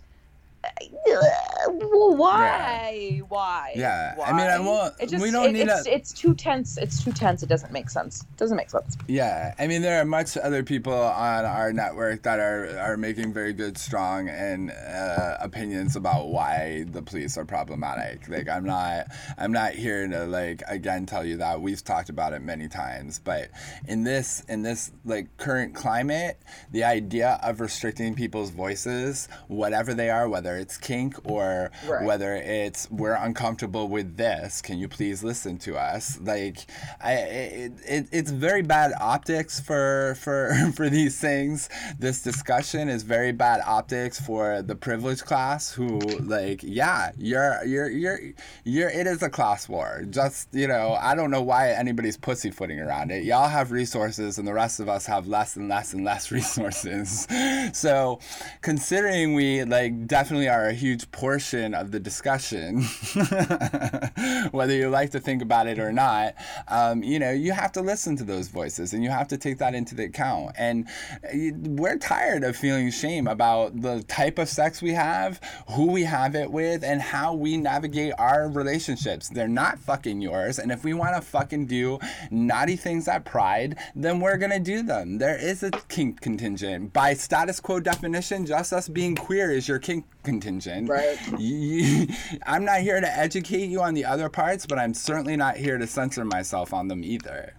Why? 1.88 3.22
Why? 3.28 3.72
Yeah, 3.76 4.16
I 4.24 4.32
mean, 4.34 4.42
I 4.48 4.60
Why? 4.60 4.66
won't- 4.66 4.94
It 5.00 5.10
just, 5.10 5.22
we 5.22 5.32
don't 5.32 5.50
it- 5.50 5.54
need 5.54 5.68
it's, 5.68 5.88
a- 5.88 5.94
it's 5.94 6.12
too 6.14 6.34
tense. 6.34 6.78
It's 6.78 7.04
too 7.04 7.12
tense. 7.12 7.44
It 7.44 7.50
doesn't 7.50 7.72
make 7.72 7.90
sense. 7.90 8.22
It 8.22 8.38
doesn't 8.38 8.58
make 8.58 8.70
sense. 8.70 8.98
Yeah, 9.08 9.54
I 9.60 9.68
mean, 9.68 9.82
there 9.82 10.00
are 10.02 10.06
much 10.06 10.38
other 10.38 10.64
people 10.64 10.94
on 10.94 11.46
our 11.46 11.74
network 11.74 12.24
that 12.24 12.40
are, 12.40 12.78
are 12.80 12.98
making 12.98 13.34
very 13.34 13.54
good, 13.54 13.78
strong, 13.78 14.30
and 14.30 14.72
uh, 14.72 15.38
opinions 15.40 15.96
about 15.96 16.28
why 16.30 16.86
the 16.92 17.02
police 17.02 17.38
are 17.38 17.46
problematic. 17.46 18.28
Like, 18.30 18.50
I'm 18.50 18.66
not, 18.66 19.08
I'm 19.38 19.52
not 19.52 19.74
here 19.74 20.08
to 20.08 20.26
like 20.26 20.62
again 20.68 21.06
tell 21.06 21.26
you 21.26 21.38
that 21.38 21.62
we've 21.62 21.84
talked 21.84 22.10
about 22.10 22.34
it 22.34 22.42
many 22.42 22.68
times, 22.68 23.20
but 23.20 23.50
in 23.88 24.04
this, 24.04 24.42
in 24.48 24.62
this 24.64 24.92
like 25.06 25.36
current 25.38 25.74
climate, 25.76 26.40
the 26.72 26.84
idea 26.84 27.40
of 27.44 27.60
restricting 27.60 28.16
people's 28.16 28.50
voices, 28.50 29.28
whatever 29.48 29.94
they 29.94 30.10
are, 30.10 30.28
whether 30.30 30.51
it's 30.58 30.78
kink 30.78 31.16
or 31.24 31.72
Right. 31.88 32.06
whether 32.06 32.36
it's 32.36 32.90
we're 32.92 33.14
uncomfortable 33.16 33.88
with 33.88 34.18
this, 34.18 34.62
can 34.62 34.78
you 34.78 34.88
please 34.88 35.24
listen 35.24 35.58
to 35.60 35.78
us? 35.78 36.20
Like, 36.22 36.66
I, 37.04 37.14
it, 37.14 37.72
it, 37.88 38.08
it's 38.12 38.32
very 38.32 38.62
bad 38.62 38.94
optics 39.00 39.60
for 39.60 40.16
for 40.20 40.54
for 40.76 40.90
these 40.90 41.20
things. 41.20 41.70
This 42.00 42.22
discussion 42.22 42.90
is 42.90 43.04
very 43.04 43.32
bad 43.32 43.62
optics 43.66 44.20
for 44.20 44.62
the 44.62 44.76
privileged 44.76 45.26
class 45.26 45.72
who 45.72 46.00
like, 46.00 46.62
yeah, 46.64 47.12
you're 47.18 47.64
you're 47.66 47.90
you're 47.90 48.20
you're 48.64 48.90
it 48.90 49.08
is 49.08 49.22
a 49.24 49.30
class 49.30 49.68
war. 49.70 50.04
Just 50.10 50.50
you 50.54 50.68
know, 50.68 50.98
I 51.00 51.16
don't 51.16 51.32
know 51.32 51.42
why 51.42 51.72
anybody's 51.72 52.18
pussyfooting 52.18 52.80
around 52.80 53.12
it. 53.12 53.24
Y'all 53.24 53.48
have 53.48 53.72
resources, 53.72 54.38
and 54.38 54.48
the 54.48 54.54
rest 54.54 54.80
of 54.80 54.88
us 54.90 55.06
have 55.06 55.28
less 55.28 55.56
and 55.56 55.68
less 55.70 55.94
and 55.94 56.04
less 56.06 56.32
resources. 56.40 57.28
So, 57.74 58.20
considering 58.62 59.34
we 59.34 59.64
like 59.64 60.08
definitely 60.08 60.41
are 60.48 60.68
a 60.68 60.74
huge 60.74 61.12
portion 61.12 61.74
of 61.74 61.92
the 61.92 62.00
discussion, 62.00 62.82
whether 64.52 64.74
you 64.74 64.90
like 64.90 65.12
to 65.12 65.20
think 65.20 65.42
about 65.42 65.68
it 65.68 65.80
or 65.80 65.92
not, 65.92 66.36
um, 66.68 67.04
you 67.04 67.20
know, 67.20 67.32
you 67.32 67.52
have 67.52 67.72
to 67.74 67.82
listen 67.82 68.16
to 68.18 68.24
those 68.24 68.48
voices 68.48 68.94
and 68.94 69.04
you 69.04 69.10
have 69.10 69.28
to 69.28 69.38
take 69.38 69.58
that 69.58 69.76
into 69.76 69.96
the 69.96 70.06
account. 70.06 70.52
And 70.58 70.88
uh, 71.24 71.58
we're 71.64 71.98
tired 71.98 72.44
of 72.44 72.56
feeling 72.56 72.92
shame 72.92 73.28
about 73.28 73.82
the 73.82 74.04
type 74.04 74.38
of 74.38 74.50
sex 74.50 74.82
we 74.82 74.92
have, 74.92 75.40
who 75.70 75.88
we 75.88 76.04
have 76.04 76.36
it 76.36 76.52
with, 76.52 76.84
and 76.84 77.02
how 77.02 77.34
we 77.34 77.58
navigate 77.58 78.14
our 78.18 78.50
relationships. 78.50 79.30
They're 79.30 79.48
not 79.48 79.80
fucking 79.80 80.22
yours. 80.22 80.60
And 80.60 80.72
if 80.72 80.84
we 80.84 80.94
want 80.94 81.16
to 81.16 81.22
fucking 81.22 81.66
do 81.68 82.00
naughty 82.30 82.76
things 82.76 83.08
at 83.08 83.26
Pride, 83.26 83.78
then 83.96 84.20
we're 84.20 84.38
going 84.38 84.52
to 84.52 84.60
do 84.60 84.84
them. 84.84 85.18
There 85.18 85.38
is 85.38 85.64
a 85.64 85.72
kink 85.90 86.22
contingent. 86.22 86.94
By 86.94 87.14
status 87.14 87.60
quo 87.60 87.80
definition, 87.80 88.46
just 88.46 88.74
us 88.74 88.88
being 88.88 89.16
queer 89.16 89.52
is 89.52 89.68
your 89.68 89.80
kink 89.80 90.06
contingent. 90.24 90.90
Right. 90.90 91.18
You- 91.38 92.08
I'm 92.46 92.66
not 92.66 92.82
here 92.82 93.00
to 93.02 93.18
educate 93.18 93.66
you 93.68 93.82
on 93.82 93.94
the 93.94 94.06
other 94.06 94.30
parts, 94.30 94.66
but 94.66 94.78
I'm 94.80 94.94
certainly 94.94 95.36
not 95.36 95.58
here 95.58 95.78
to 95.78 95.88
censor 95.88 96.26
myself 96.26 96.74
on 96.74 96.88
them 96.88 97.04
either. 97.04 97.54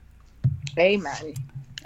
Amen. 0.78 1.34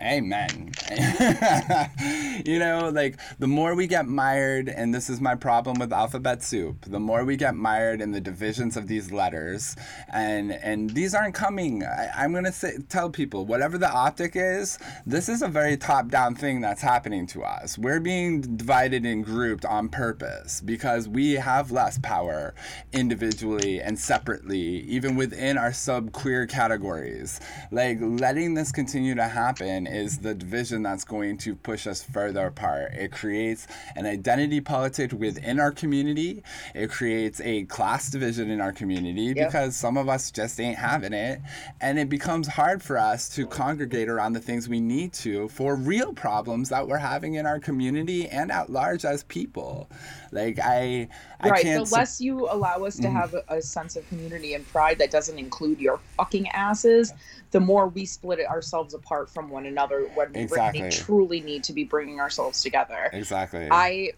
Amen. 0.01 0.73
you 2.47 2.59
know, 2.61 2.91
like 2.93 3.19
the 3.39 3.47
more 3.47 3.75
we 3.75 3.87
get 3.87 4.07
mired, 4.07 4.69
and 4.69 4.95
this 4.95 5.11
is 5.11 5.21
my 5.21 5.35
problem 5.35 5.79
with 5.79 5.93
alphabet 5.93 6.43
soup, 6.45 6.85
the 6.87 7.01
more 7.01 7.25
we 7.25 7.37
get 7.37 7.57
mired 7.57 8.01
in 8.01 8.13
the 8.13 8.21
divisions 8.21 8.77
of 8.77 8.87
these 8.87 9.11
letters, 9.11 9.75
and 10.13 10.53
and 10.53 10.91
these 10.91 11.15
aren't 11.15 11.35
coming. 11.35 11.83
I, 11.83 12.11
I'm 12.17 12.33
gonna 12.33 12.53
say 12.53 12.79
tell 12.89 13.11
people 13.11 13.47
whatever 13.47 13.79
the 13.79 13.91
optic 13.91 14.33
is, 14.35 14.79
this 15.05 15.29
is 15.29 15.43
a 15.43 15.49
very 15.49 15.77
top-down 15.77 16.37
thing 16.37 16.61
that's 16.61 16.83
happening 16.83 17.27
to 17.29 17.43
us. 17.43 17.77
We're 17.77 18.01
being 18.01 18.57
divided 18.57 19.05
and 19.05 19.25
grouped 19.25 19.65
on 19.65 19.89
purpose 19.89 20.61
because 20.61 21.09
we 21.09 21.33
have 21.33 21.73
less 21.73 21.99
power 21.99 22.55
individually 22.93 23.81
and 23.81 23.99
separately, 23.99 24.81
even 24.83 25.17
within 25.17 25.59
our 25.59 25.73
sub-queer 25.73 26.47
categories. 26.47 27.41
Like 27.73 27.99
letting 28.01 28.55
this 28.55 28.71
continue 28.71 29.17
to 29.17 29.27
happen 29.27 29.89
is 29.89 30.19
the 30.19 30.35
division 30.35 30.76
that's 30.83 31.05
going 31.05 31.39
to 31.39 31.55
push 31.55 31.87
us 31.87 32.03
further 32.03 32.47
apart. 32.47 32.93
It 32.95 33.13
creates 33.13 33.67
an 33.95 34.07
identity 34.07 34.61
politic 34.61 35.13
within 35.13 35.61
our 35.61 35.73
community. 35.73 36.43
It 36.75 36.91
creates 36.91 37.41
a 37.41 37.65
class 37.65 38.11
division 38.11 38.51
in 38.51 38.61
our 38.61 38.73
community 38.73 39.33
Yep. 39.37 39.49
because 39.49 39.77
some 39.77 39.97
of 39.97 40.09
us 40.09 40.31
just 40.31 40.59
ain't 40.61 40.79
having 40.79 41.13
it. 41.13 41.41
And 41.81 41.99
it 41.99 42.09
becomes 42.09 42.49
hard 42.49 42.83
for 42.83 42.99
us 42.99 43.29
to 43.31 43.47
congregate 43.47 44.09
around 44.09 44.33
the 44.33 44.41
things 44.41 44.69
we 44.69 44.81
need 44.81 45.13
to 45.15 45.49
for 45.49 45.77
real 45.77 46.13
problems 46.13 46.69
that 46.69 46.87
we're 46.87 46.99
having 46.99 47.35
in 47.35 47.47
our 47.47 47.59
community 47.59 48.29
and 48.29 48.51
at 48.51 48.71
large 48.71 49.05
as 49.05 49.23
people. 49.25 49.89
Like 50.33 50.59
I 50.63 51.09
I 51.41 51.49
right. 51.51 51.63
can't 51.63 51.87
The 51.87 51.95
less 51.95 52.21
you 52.21 52.49
allow 52.51 52.85
us 52.85 52.97
to 52.97 53.09
mm. 53.09 53.13
have 53.13 53.35
a, 53.35 53.45
a 53.49 53.63
sense 53.63 53.97
of 53.97 54.09
community 54.09 54.55
and 54.55 54.67
pride 54.67 54.99
that 54.99 55.11
doesn't 55.11 55.39
include 55.39 55.81
your 55.81 56.01
fucking 56.17 56.49
asses, 56.49 57.13
the 57.51 57.61
more 57.61 57.89
we 57.89 58.05
split 58.05 58.41
ourselves 58.47 58.95
apart 58.95 59.31
from 59.31 59.49
one 59.49 59.67
another 59.67 60.11
when 60.15 60.33
we 60.33 60.41
Exactly. 60.41 60.66
Really 60.75 60.91
truly 60.91 61.41
need 61.41 61.65
to 61.65 61.73
be 61.73 61.85
bringing 61.85 62.21
ourselves 62.21 62.63
together. 62.63 63.11
Exactly. 63.13 63.69
I 63.71 64.13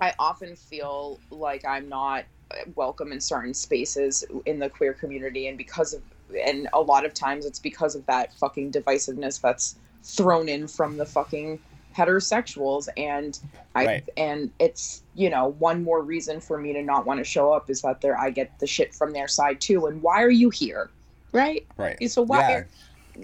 I 0.00 0.14
often 0.18 0.56
feel 0.56 1.18
like 1.30 1.64
I'm 1.64 1.88
not 1.88 2.24
welcome 2.76 3.12
in 3.12 3.20
certain 3.20 3.52
spaces 3.54 4.24
in 4.46 4.58
the 4.58 4.70
queer 4.70 4.94
community 4.94 5.48
and 5.48 5.58
because 5.58 5.92
of 5.92 6.02
and 6.46 6.68
a 6.72 6.80
lot 6.80 7.04
of 7.04 7.12
times 7.14 7.44
it's 7.44 7.58
because 7.58 7.94
of 7.94 8.04
that 8.06 8.32
fucking 8.34 8.72
divisiveness 8.72 9.40
that's 9.40 9.76
thrown 10.02 10.48
in 10.48 10.66
from 10.68 10.96
the 10.96 11.04
fucking 11.04 11.58
heterosexuals 11.96 12.88
and 12.96 13.38
I 13.74 13.86
Right. 13.86 14.08
and 14.16 14.50
it's 14.58 15.02
you 15.14 15.28
know 15.30 15.48
one 15.58 15.84
more 15.84 16.02
reason 16.02 16.40
for 16.40 16.58
me 16.58 16.72
to 16.72 16.82
not 16.82 17.06
want 17.06 17.18
to 17.18 17.24
show 17.24 17.52
up 17.52 17.68
is 17.70 17.82
that 17.82 18.00
there 18.00 18.18
I 18.18 18.30
get 18.30 18.58
the 18.60 18.66
shit 18.66 18.94
from 18.94 19.12
their 19.12 19.28
side 19.28 19.60
too 19.60 19.86
and 19.86 20.02
why 20.02 20.22
are 20.22 20.30
you 20.30 20.50
here 20.50 20.90
right 21.32 21.66
right. 21.76 22.10
so 22.10 22.22
why 22.22 22.38
Yeah. 22.38 22.64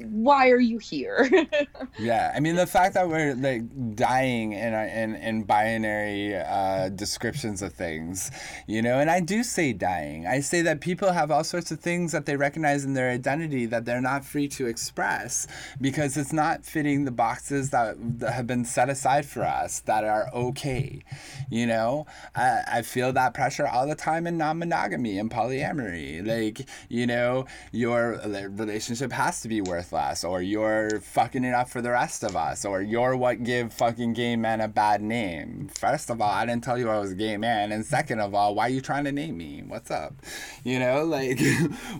Why 0.03 0.51
are 0.51 0.61
you 0.61 0.79
here 0.79 1.29
Yeah, 1.99 2.33
I 2.35 2.41
mean 2.41 2.57
the 2.57 2.67
fact 2.67 2.95
that 2.95 3.09
we're 3.09 3.35
like 3.35 3.63
dying 3.95 4.53
in 4.53 4.75
in 4.75 5.15
in 5.15 5.43
binary 5.45 6.35
uh, 6.37 6.89
descriptions 6.89 7.63
of 7.63 7.73
things, 7.73 8.31
you 8.67 8.83
know, 8.83 8.99
and 8.99 9.11
I 9.11 9.21
do 9.21 9.43
say 9.45 9.73
dying. 9.73 10.27
I 10.27 10.41
say 10.41 10.63
that 10.63 10.81
people 10.81 11.13
have 11.13 11.31
all 11.31 11.45
sorts 11.45 11.71
of 11.71 11.81
things 11.81 12.13
that 12.13 12.27
they 12.27 12.37
recognize 12.37 12.85
in 12.85 12.95
their 12.95 13.11
identity 13.11 13.67
that 13.67 13.85
they're 13.85 14.01
not 14.01 14.25
free 14.25 14.49
to 14.49 14.67
express 14.67 15.47
because 15.81 16.17
it's 16.17 16.33
not 16.33 16.65
fitting 16.65 17.05
the 17.05 17.13
boxes 17.13 17.71
that, 17.71 17.97
that 18.19 18.33
have 18.33 18.47
been 18.47 18.65
set 18.65 18.89
aside 18.89 19.25
for 19.27 19.43
us 19.45 19.81
that 19.81 20.05
are 20.05 20.29
okay. 20.35 21.05
You 21.51 21.67
know, 21.67 22.07
I, 22.35 22.63
I 22.67 22.83
feel 22.83 23.13
that 23.13 23.35
pressure 23.35 23.67
all 23.67 23.87
the 23.87 23.95
time 23.95 24.27
in 24.27 24.37
non-monogamy 24.37 25.19
and 25.19 25.31
polyamory. 25.31 26.27
Like, 26.27 26.69
you 26.89 27.07
know, 27.07 27.47
your 27.71 28.21
relationship 28.25 29.13
has 29.13 29.41
to 29.43 29.49
be 29.49 29.61
worth 29.61 29.84
less, 29.93 30.25
or 30.25 30.43
you're 30.43 31.01
fucking 31.01 31.45
it 31.45 31.55
up 31.55 31.69
for 31.69 31.81
the 31.83 31.91
rest 31.91 32.23
of 32.23 32.37
us, 32.37 32.65
or 32.65 32.83
you're 32.83 33.17
what 33.17 33.43
give 33.43 33.73
fucking 33.73 34.13
gay 34.13 34.37
men 34.37 34.61
a 34.61 34.69
bad 34.69 35.03
name. 35.03 35.69
First 35.79 36.11
of 36.11 36.21
all, 36.21 36.31
I 36.31 36.47
didn't 36.47 36.65
tell 36.65 36.79
you 36.79 36.89
I 36.89 36.99
was 36.99 37.13
a 37.13 37.17
gay 37.17 37.37
man, 37.37 37.73
and 37.73 37.85
second 37.85 38.21
of 38.21 38.35
all, 38.35 38.55
why 38.55 38.67
are 38.67 38.71
you 38.71 38.81
trying 38.81 39.05
to 39.05 39.13
name 39.13 39.37
me? 39.37 39.63
What's 39.67 39.91
up? 39.91 40.15
You 40.63 40.79
know, 40.79 41.05
like 41.15 41.41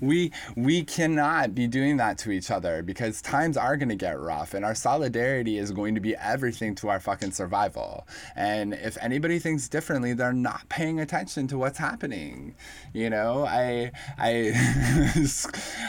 we 0.01 0.33
we 0.57 0.85
cannot 0.85 1.55
be 1.55 1.67
doing 1.67 1.97
that 1.99 2.19
to 2.19 2.31
each 2.31 2.51
other 2.51 2.83
because 2.83 3.23
times 3.23 3.57
are 3.57 3.77
gonna 3.77 3.97
get 3.97 4.19
rough, 4.21 4.55
and 4.55 4.65
our 4.65 4.75
solidarity 4.75 5.59
is 5.59 5.73
going 5.73 5.95
to 5.95 6.01
be 6.01 6.15
everything 6.17 6.75
to 6.77 6.89
our 6.89 7.01
fucking 7.01 7.33
survival. 7.33 8.07
And 8.37 8.75
if 8.75 8.97
anybody 9.01 9.39
thinks 9.39 9.69
differently, 9.69 10.13
they're 10.13 10.33
not 10.33 10.69
paying 10.69 11.01
attention 11.01 11.47
to 11.49 11.59
what's 11.59 11.79
happening. 11.79 12.55
You 12.93 13.11
know, 13.11 13.45
I 13.47 13.93
I 14.19 14.53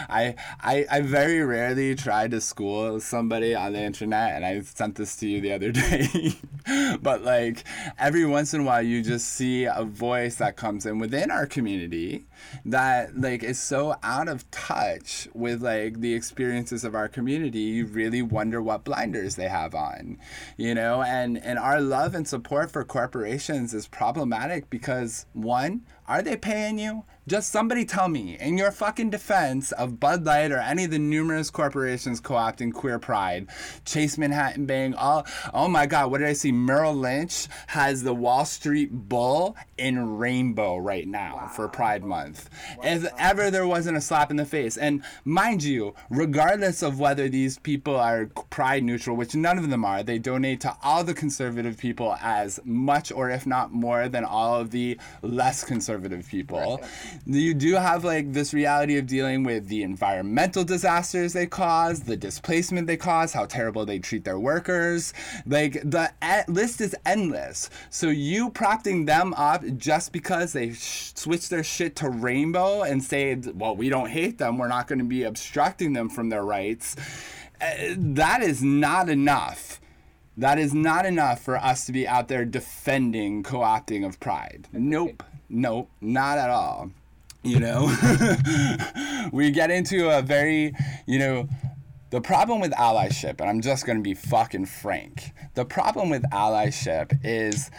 I 0.10 0.36
I, 0.62 0.86
I 0.90 1.02
very 1.02 1.42
rarely 1.44 1.75
try 1.96 2.28
to 2.28 2.40
school 2.40 3.00
somebody 3.00 3.54
on 3.54 3.74
the 3.74 3.82
internet, 3.82 4.36
and 4.36 4.46
I 4.46 4.62
sent 4.62 4.96
this 4.96 5.16
to 5.18 5.28
you 5.28 5.42
the 5.42 5.54
other 5.54 5.72
day. 5.74 6.34
but 7.02 7.24
like 7.24 7.64
every 8.00 8.26
once 8.26 8.54
in 8.54 8.62
a 8.62 8.64
while, 8.64 8.82
you 8.82 9.02
just 9.02 9.28
see 9.28 9.66
a 9.66 9.84
voice 9.84 10.36
that 10.38 10.56
comes 10.56 10.86
in 10.86 11.00
within 11.00 11.32
our 11.32 11.46
community 11.46 12.26
that 12.66 13.20
like 13.20 13.44
is 13.44 13.60
so 13.60 13.96
out 14.04 14.28
of 14.28 14.50
touch 14.52 15.28
with 15.34 15.62
like 15.62 16.00
the 16.00 16.14
experiences 16.14 16.84
of 16.84 16.96
our 16.96 17.08
community. 17.08 17.60
You 17.60 17.86
really 17.86 18.22
wonder 18.22 18.62
what 18.62 18.84
blinders 18.84 19.36
they 19.36 19.48
have 19.48 19.76
on, 19.76 20.18
you 20.58 20.74
know. 20.74 21.02
And 21.04 21.38
and 21.38 21.60
our 21.60 21.82
love 21.82 22.16
and 22.16 22.28
support 22.28 22.72
for 22.72 22.84
corporations 22.84 23.74
is 23.74 23.88
problematic 23.88 24.70
because 24.70 25.26
one, 25.34 25.82
are 26.08 26.22
they 26.22 26.38
paying 26.38 26.80
you? 26.80 27.04
Just 27.28 27.52
somebody 27.52 27.86
tell 27.86 28.08
me, 28.08 28.38
in 28.40 28.56
your 28.56 28.72
fucking 28.72 29.10
defense 29.10 29.72
of 29.72 30.00
Bud 30.00 30.26
Light 30.26 30.52
or 30.52 30.60
any 30.60 30.84
of 30.84 30.92
the 30.92 31.00
numerous 31.00 31.50
corporations 31.50 32.20
co-opting 32.20 32.72
queer 32.72 33.00
pride, 33.00 33.48
Chase 33.84 34.20
Manhattan 34.20 34.68
Bank, 34.68 34.94
all 34.96 35.26
oh 35.52 35.68
my 35.68 35.88
god, 35.88 36.12
what 36.12 36.20
did 36.20 36.28
I 36.28 36.34
see? 36.34 36.52
Merrill 36.52 36.94
Lynch 36.94 37.48
has 37.68 38.04
the 38.04 38.14
Wall 38.14 38.46
Street 38.46 38.92
Bull 38.92 39.56
in 39.80 40.18
rainbow 40.18 40.78
right 40.78 41.08
now 41.08 41.50
for 41.56 41.68
Pride 41.68 42.04
Month. 42.04 42.48
If 42.84 43.08
ever 43.18 43.50
there 43.50 43.66
wasn't 43.66 43.98
a 43.98 44.02
slap 44.02 44.30
in 44.30 44.38
the 44.38 44.46
face. 44.46 44.78
And 44.78 45.04
mind 45.24 45.64
you, 45.64 45.96
regardless 46.12 46.84
of 46.84 47.00
whether 47.00 47.28
these 47.28 47.58
people 47.58 47.96
are 47.96 48.28
pride 48.52 48.84
neutral, 48.84 49.18
which 49.18 49.34
none 49.34 49.58
of 49.58 49.72
them 49.72 49.84
are, 49.84 50.04
they 50.04 50.20
donate 50.20 50.62
to 50.62 50.78
all 50.84 51.04
the 51.04 51.16
conservative 51.16 51.80
people 51.80 52.16
as 52.22 52.60
much 52.64 53.12
or 53.12 53.32
if 53.32 53.48
not 53.48 53.72
more 53.72 54.10
than 54.10 54.24
all 54.24 54.62
of 54.62 54.70
the 54.70 55.00
less 55.24 55.64
conservative 55.64 56.28
people. 56.30 56.82
You 57.26 57.54
do 57.54 57.74
have 57.76 58.04
like 58.04 58.34
this 58.34 58.54
reality 58.54 58.98
of 58.98 59.08
dealing 59.08 59.44
with 59.44 59.68
the 59.68 59.84
environmental 59.84 60.64
disasters 60.64 61.34
they 61.34 61.48
cause, 61.48 62.02
the 62.02 62.16
displacement 62.18 62.88
they 62.88 62.98
cause, 62.98 63.34
how 63.34 63.46
terrible 63.46 63.86
they 63.86 64.00
treat 64.00 64.24
their 64.24 64.40
workers. 64.40 65.14
Like 65.46 65.74
the 65.84 66.12
e- 66.24 66.52
list 66.52 66.82
is 66.82 66.96
endless. 67.06 67.70
So 67.90 68.08
you 68.10 68.50
propping 68.50 69.06
them 69.06 69.34
up 69.36 69.64
just 69.78 70.12
because 70.12 70.54
they 70.54 70.74
sh- 70.74 71.14
switch 71.16 71.50
their 71.50 71.64
shit 71.64 71.96
to 71.98 72.10
rainbow 72.10 72.84
and 72.84 73.04
say, 73.04 73.36
well, 73.36 73.76
we 73.76 73.90
don't 73.90 74.10
hate 74.10 74.38
them, 74.38 74.58
we're 74.58 74.68
not 74.68 74.88
going 74.88 75.00
to 75.00 75.06
be 75.06 75.24
obstructing 75.24 75.94
them 75.94 76.10
from 76.10 76.30
their 76.30 76.44
rights. 76.44 76.96
uh, 77.62 77.94
that 77.98 78.42
is 78.42 78.62
not 78.64 79.10
enough. 79.10 79.80
That 80.38 80.60
is 80.60 80.74
not 80.74 81.06
enough 81.06 81.42
for 81.42 81.56
us 81.58 81.86
to 81.86 81.94
be 81.94 82.06
out 82.08 82.28
there 82.28 82.44
defending 82.44 83.42
co 83.42 83.60
opting 83.60 84.06
of 84.06 84.20
pride. 84.20 84.68
Nope. 84.74 85.24
Nope. 85.48 85.90
Not 86.02 86.38
at 86.38 86.50
all. 86.50 86.92
You 87.46 87.60
know? 87.60 87.96
we 89.32 89.52
get 89.52 89.72
into 89.72 90.10
a 90.10 90.22
very, 90.22 90.74
you 91.06 91.20
know, 91.20 91.48
the 92.10 92.22
problem 92.22 92.62
with 92.62 92.72
allyship, 92.74 93.42
and 93.42 93.50
I'm 93.50 93.62
just 93.62 93.86
going 93.86 93.98
to 93.98 94.02
be 94.02 94.14
fucking 94.14 94.68
frank, 94.68 95.32
the 95.54 95.66
problem 95.66 96.10
with 96.10 96.24
allyship 96.32 97.20
is 97.24 97.70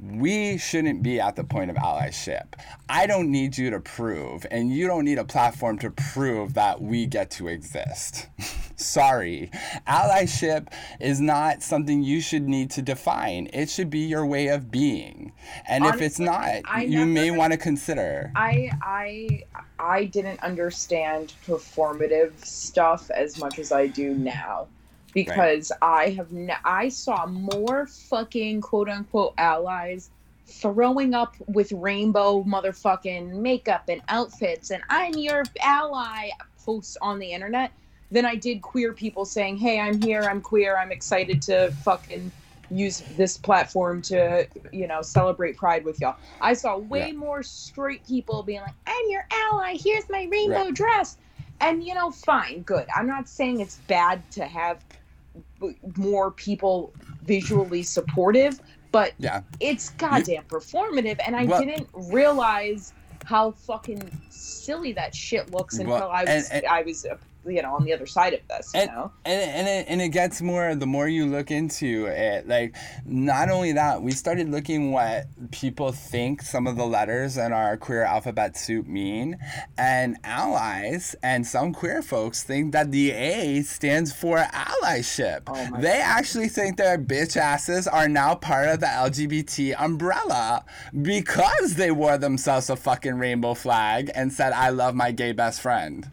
we 0.00 0.56
shouldn't 0.58 1.02
be 1.02 1.20
at 1.20 1.36
the 1.36 1.44
point 1.44 1.70
of 1.70 1.76
allyship. 1.76 2.54
I 2.88 3.06
don't 3.06 3.30
need 3.30 3.58
you 3.58 3.70
to 3.70 3.80
prove, 3.80 4.46
and 4.50 4.70
you 4.70 4.86
don't 4.86 5.04
need 5.04 5.18
a 5.18 5.24
platform 5.24 5.78
to 5.78 5.90
prove 5.90 6.54
that 6.54 6.80
we 6.80 7.06
get 7.06 7.30
to 7.32 7.48
exist. 7.48 8.28
Sorry. 8.76 9.50
Allyship 9.86 10.68
is 11.00 11.20
not 11.20 11.62
something 11.62 12.02
you 12.02 12.20
should 12.20 12.48
need 12.48 12.70
to 12.72 12.82
define. 12.82 13.48
It 13.52 13.70
should 13.70 13.90
be 13.90 14.00
your 14.00 14.26
way 14.26 14.48
of 14.48 14.70
being. 14.70 15.32
And 15.68 15.84
if 15.84 16.00
it's 16.00 16.18
not, 16.18 16.62
I 16.64 16.82
you 16.82 17.06
may 17.06 17.30
want 17.30 17.52
to 17.52 17.58
consider. 17.58 18.32
I 18.34 18.70
I 18.82 19.44
I 19.78 20.04
didn't 20.06 20.42
understand 20.42 21.34
performative 21.46 22.44
stuff 22.44 23.10
as 23.10 23.38
much 23.38 23.58
as 23.58 23.70
I 23.70 23.86
do 23.86 24.14
now 24.14 24.66
because 25.14 25.72
I 25.80 26.10
have 26.10 26.32
ne- 26.32 26.54
I 26.64 26.88
saw 26.88 27.26
more 27.26 27.86
fucking 27.86 28.60
quote 28.60 28.88
unquote 28.88 29.34
allies 29.38 30.10
throwing 30.46 31.14
up 31.14 31.36
with 31.46 31.72
rainbow 31.72 32.44
motherfucking 32.44 33.30
makeup 33.40 33.84
and 33.88 34.02
outfits 34.08 34.70
and 34.70 34.82
I'm 34.90 35.14
your 35.14 35.44
ally 35.62 36.30
posts 36.64 36.96
on 37.00 37.18
the 37.18 37.32
internet 37.32 37.72
than 38.10 38.26
I 38.26 38.36
did 38.36 38.62
queer 38.62 38.92
people 38.92 39.24
saying, 39.24 39.56
"Hey, 39.56 39.80
I'm 39.80 40.00
here, 40.02 40.28
I'm 40.28 40.40
queer, 40.40 40.76
I'm 40.76 40.92
excited 40.92 41.42
to 41.42 41.70
fucking 41.84 42.30
use 42.70 43.02
this 43.16 43.38
platform 43.38 44.02
to, 44.02 44.46
you 44.72 44.86
know, 44.86 45.02
celebrate 45.02 45.56
pride 45.56 45.84
with 45.84 46.00
y'all." 46.00 46.16
I 46.40 46.52
saw 46.54 46.76
way 46.78 47.08
Yeah. 47.08 47.12
more 47.12 47.42
straight 47.42 48.06
people 48.06 48.42
being 48.42 48.60
like, 48.60 48.74
"I'm 48.86 49.04
your 49.08 49.26
ally. 49.32 49.76
Here's 49.82 50.04
my 50.10 50.28
rainbow 50.30 50.64
Right. 50.66 50.74
dress." 50.74 51.16
And 51.60 51.82
you 51.82 51.94
know, 51.94 52.10
fine, 52.10 52.62
good. 52.62 52.86
I'm 52.94 53.06
not 53.06 53.28
saying 53.28 53.60
it's 53.60 53.78
bad 53.88 54.30
to 54.32 54.44
have 54.44 54.84
more 55.96 56.30
people 56.30 56.92
visually 57.24 57.82
supportive, 57.82 58.60
but 58.92 59.12
Yeah. 59.18 59.40
it's 59.60 59.90
goddamn 59.90 60.44
performative 60.44 61.18
and 61.26 61.34
i 61.34 61.44
Well- 61.44 61.60
didn't 61.60 61.88
realize 61.92 62.92
how 63.24 63.52
fucking 63.52 64.02
silly 64.28 64.92
that 64.92 65.14
shit 65.14 65.50
looks 65.50 65.78
until 65.78 65.94
Well, 65.94 66.10
i 66.10 66.24
was 66.24 66.50
and- 66.50 66.66
i 66.66 66.82
was 66.82 67.06
you 67.46 67.62
know 67.62 67.74
on 67.74 67.84
the 67.84 67.92
other 67.92 68.06
side 68.06 68.32
of 68.34 68.40
this 68.48 68.72
you 68.74 68.80
And, 68.80 68.90
know? 68.90 69.12
and, 69.24 69.50
and, 69.50 69.68
it, 69.68 69.86
and 69.88 70.00
it 70.02 70.08
gets 70.08 70.40
more 70.40 70.74
the 70.74 70.86
more 70.86 71.08
you 71.08 71.26
look 71.26 71.50
into 71.50 72.06
it 72.06 72.46
like 72.48 72.74
not 73.04 73.50
only 73.50 73.72
that 73.72 74.02
we 74.02 74.12
started 74.12 74.50
looking 74.50 74.92
what 74.92 75.26
people 75.50 75.92
think 75.92 76.42
some 76.42 76.66
of 76.66 76.76
the 76.76 76.86
letters 76.86 77.36
in 77.36 77.52
our 77.52 77.76
queer 77.76 78.02
alphabet 78.04 78.56
soup 78.56 78.86
mean 78.86 79.38
and 79.78 80.16
allies 80.24 81.14
and 81.22 81.46
some 81.46 81.72
queer 81.72 82.02
folks 82.02 82.42
think 82.42 82.72
that 82.72 82.90
the 82.90 83.10
a 83.12 83.62
stands 83.62 84.12
for 84.12 84.38
allyship. 84.38 85.42
Oh 85.46 85.80
they 85.80 86.00
actually 86.00 86.48
think 86.48 86.76
their 86.76 86.98
bitch 86.98 87.36
asses 87.36 87.86
are 87.86 88.08
now 88.08 88.34
part 88.34 88.68
of 88.68 88.80
the 88.80 88.86
lgbt 88.86 89.74
umbrella 89.78 90.64
because 91.02 91.74
they 91.76 91.90
wore 91.90 92.18
themselves 92.18 92.70
a 92.70 92.76
fucking 92.76 93.14
rainbow 93.18 93.54
flag 93.54 94.10
and 94.14 94.32
said 94.32 94.52
i 94.52 94.68
love 94.70 94.94
my 94.94 95.10
gay 95.12 95.32
best 95.32 95.60
friend 95.60 96.10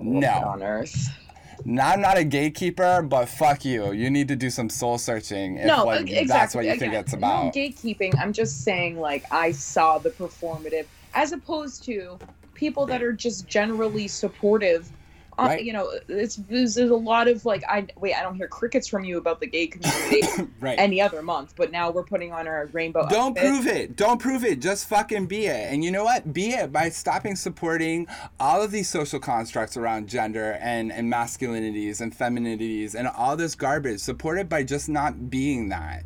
no. 0.00 0.28
On 0.46 0.62
earth 0.62 1.10
now, 1.66 1.90
I'm 1.90 2.00
not 2.00 2.16
a 2.16 2.24
gatekeeper, 2.24 3.02
but 3.02 3.26
fuck 3.26 3.66
you. 3.66 3.92
You 3.92 4.08
need 4.08 4.28
to 4.28 4.36
do 4.36 4.48
some 4.48 4.70
soul 4.70 4.96
searching 4.96 5.58
if 5.58 5.66
no 5.66 5.84
what, 5.84 6.08
e- 6.08 6.16
exactly 6.16 6.24
that's 6.26 6.54
what 6.54 6.64
you 6.64 6.70
Again, 6.72 6.78
think 6.90 6.94
it's 6.94 7.12
no 7.12 7.18
about. 7.18 7.54
gatekeeping 7.54 8.18
i'm 8.18 8.32
just 8.32 8.64
saying 8.64 8.98
like 8.98 9.24
i 9.30 9.52
saw 9.52 9.98
the 9.98 10.08
performative 10.10 10.86
as 11.14 11.32
opposed 11.32 11.82
to 11.84 12.18
people 12.54 12.86
that 12.86 13.02
are 13.02 13.12
just 13.12 13.46
generally 13.46 14.08
supportive 14.08 14.90
Uh, 15.40 15.46
right. 15.46 15.64
you 15.64 15.72
know 15.72 15.90
it's 16.08 16.36
there's, 16.36 16.74
there's 16.74 16.90
a 16.90 16.94
lot 16.94 17.26
of 17.28 17.44
like 17.46 17.62
i 17.68 17.86
wait 17.96 18.14
i 18.14 18.22
don't 18.22 18.34
hear 18.34 18.48
crickets 18.48 18.86
from 18.86 19.04
you 19.04 19.16
about 19.16 19.40
the 19.40 19.46
gay 19.46 19.66
community 19.66 20.22
right. 20.60 20.78
any 20.78 21.00
other 21.00 21.22
month 21.22 21.54
but 21.56 21.72
now 21.72 21.90
we're 21.90 22.04
putting 22.04 22.32
on 22.32 22.46
our 22.46 22.66
rainbow 22.72 23.06
Don't 23.08 23.36
outfit. 23.36 23.50
prove 23.50 23.66
it. 23.66 23.96
Don't 23.96 24.18
prove 24.20 24.44
it. 24.44 24.60
Just 24.60 24.88
fucking 24.88 25.26
be 25.26 25.46
it. 25.46 25.72
And 25.72 25.84
you 25.84 25.90
know 25.90 26.04
what? 26.04 26.32
Be 26.32 26.50
it 26.50 26.72
by 26.72 26.88
stopping 26.88 27.36
supporting 27.36 28.06
all 28.38 28.62
of 28.62 28.70
these 28.70 28.88
social 28.88 29.20
constructs 29.20 29.76
around 29.76 30.08
gender 30.08 30.58
and, 30.60 30.92
and 30.92 31.12
masculinities 31.12 32.00
and 32.00 32.16
femininities 32.16 32.94
and 32.94 33.08
all 33.08 33.36
this 33.36 33.54
garbage. 33.54 34.00
Support 34.00 34.38
it 34.38 34.48
by 34.48 34.62
just 34.62 34.88
not 34.88 35.30
being 35.30 35.68
that. 35.68 36.04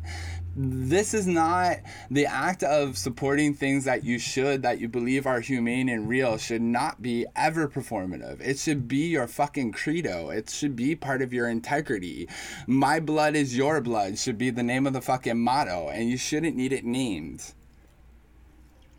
This 0.57 1.13
is 1.13 1.27
not 1.27 1.79
the 2.09 2.27
act 2.27 2.63
of 2.63 2.97
supporting 2.97 3.53
things 3.53 3.83
that 3.83 4.05
you 4.05 4.17
should, 4.17 4.61
that 4.61 4.79
you 4.79 4.87
believe 4.87 5.27
are 5.27 5.41
humane 5.41 5.89
and 5.89 6.07
real, 6.07 6.37
should 6.37 6.61
not 6.61 7.01
be 7.01 7.25
ever 7.35 7.67
performative. 7.67 8.39
It 8.39 8.57
should 8.57 8.87
be 8.87 9.07
your 9.07 9.27
fucking 9.27 9.73
credo. 9.73 10.29
It 10.29 10.49
should 10.49 10.77
be 10.77 10.95
part 10.95 11.21
of 11.21 11.33
your 11.33 11.49
integrity. 11.49 12.29
My 12.67 13.01
blood 13.01 13.35
is 13.35 13.57
your 13.57 13.81
blood 13.81 14.17
should 14.17 14.37
be 14.37 14.49
the 14.49 14.63
name 14.63 14.87
of 14.87 14.93
the 14.93 15.01
fucking 15.01 15.37
motto, 15.37 15.89
and 15.89 16.09
you 16.09 16.17
shouldn't 16.17 16.55
need 16.55 16.71
it 16.71 16.85
named. 16.85 17.53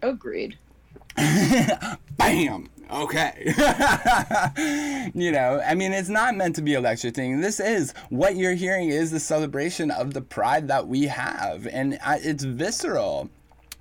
agreed 0.02 0.58
Bam! 1.16 2.68
Okay. 2.90 3.32
you 5.14 5.32
know, 5.32 5.60
I 5.66 5.74
mean, 5.74 5.92
it's 5.92 6.08
not 6.08 6.36
meant 6.36 6.54
to 6.56 6.62
be 6.62 6.74
a 6.74 6.80
lecture 6.80 7.10
thing. 7.10 7.40
This 7.40 7.58
is 7.58 7.92
what 8.10 8.36
you're 8.36 8.54
hearing 8.54 8.90
is 8.90 9.10
the 9.10 9.20
celebration 9.20 9.90
of 9.90 10.14
the 10.14 10.20
pride 10.20 10.68
that 10.68 10.86
we 10.86 11.04
have, 11.04 11.66
and 11.66 11.98
it's 12.04 12.44
visceral 12.44 13.28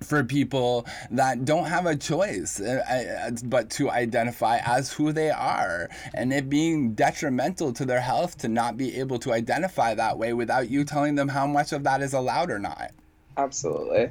for 0.02 0.24
people 0.24 0.86
that 1.10 1.44
don't 1.44 1.66
have 1.66 1.86
a 1.86 1.96
choice 1.96 2.60
uh, 2.60 2.82
uh, 2.86 3.30
but 3.44 3.70
to 3.70 3.90
identify 3.90 4.58
as 4.58 4.92
who 4.92 5.10
they 5.10 5.30
are 5.30 5.88
and 6.12 6.34
it 6.34 6.50
being 6.50 6.92
detrimental 6.92 7.72
to 7.72 7.86
their 7.86 8.00
health 8.00 8.36
to 8.36 8.46
not 8.46 8.76
be 8.76 8.94
able 8.98 9.18
to 9.18 9.32
identify 9.32 9.94
that 9.94 10.18
way 10.18 10.34
without 10.34 10.68
you 10.68 10.84
telling 10.84 11.14
them 11.14 11.28
how 11.28 11.46
much 11.46 11.72
of 11.72 11.82
that 11.82 12.02
is 12.02 12.12
allowed 12.12 12.50
or 12.50 12.58
not 12.58 12.90
Absolutely. 13.38 14.10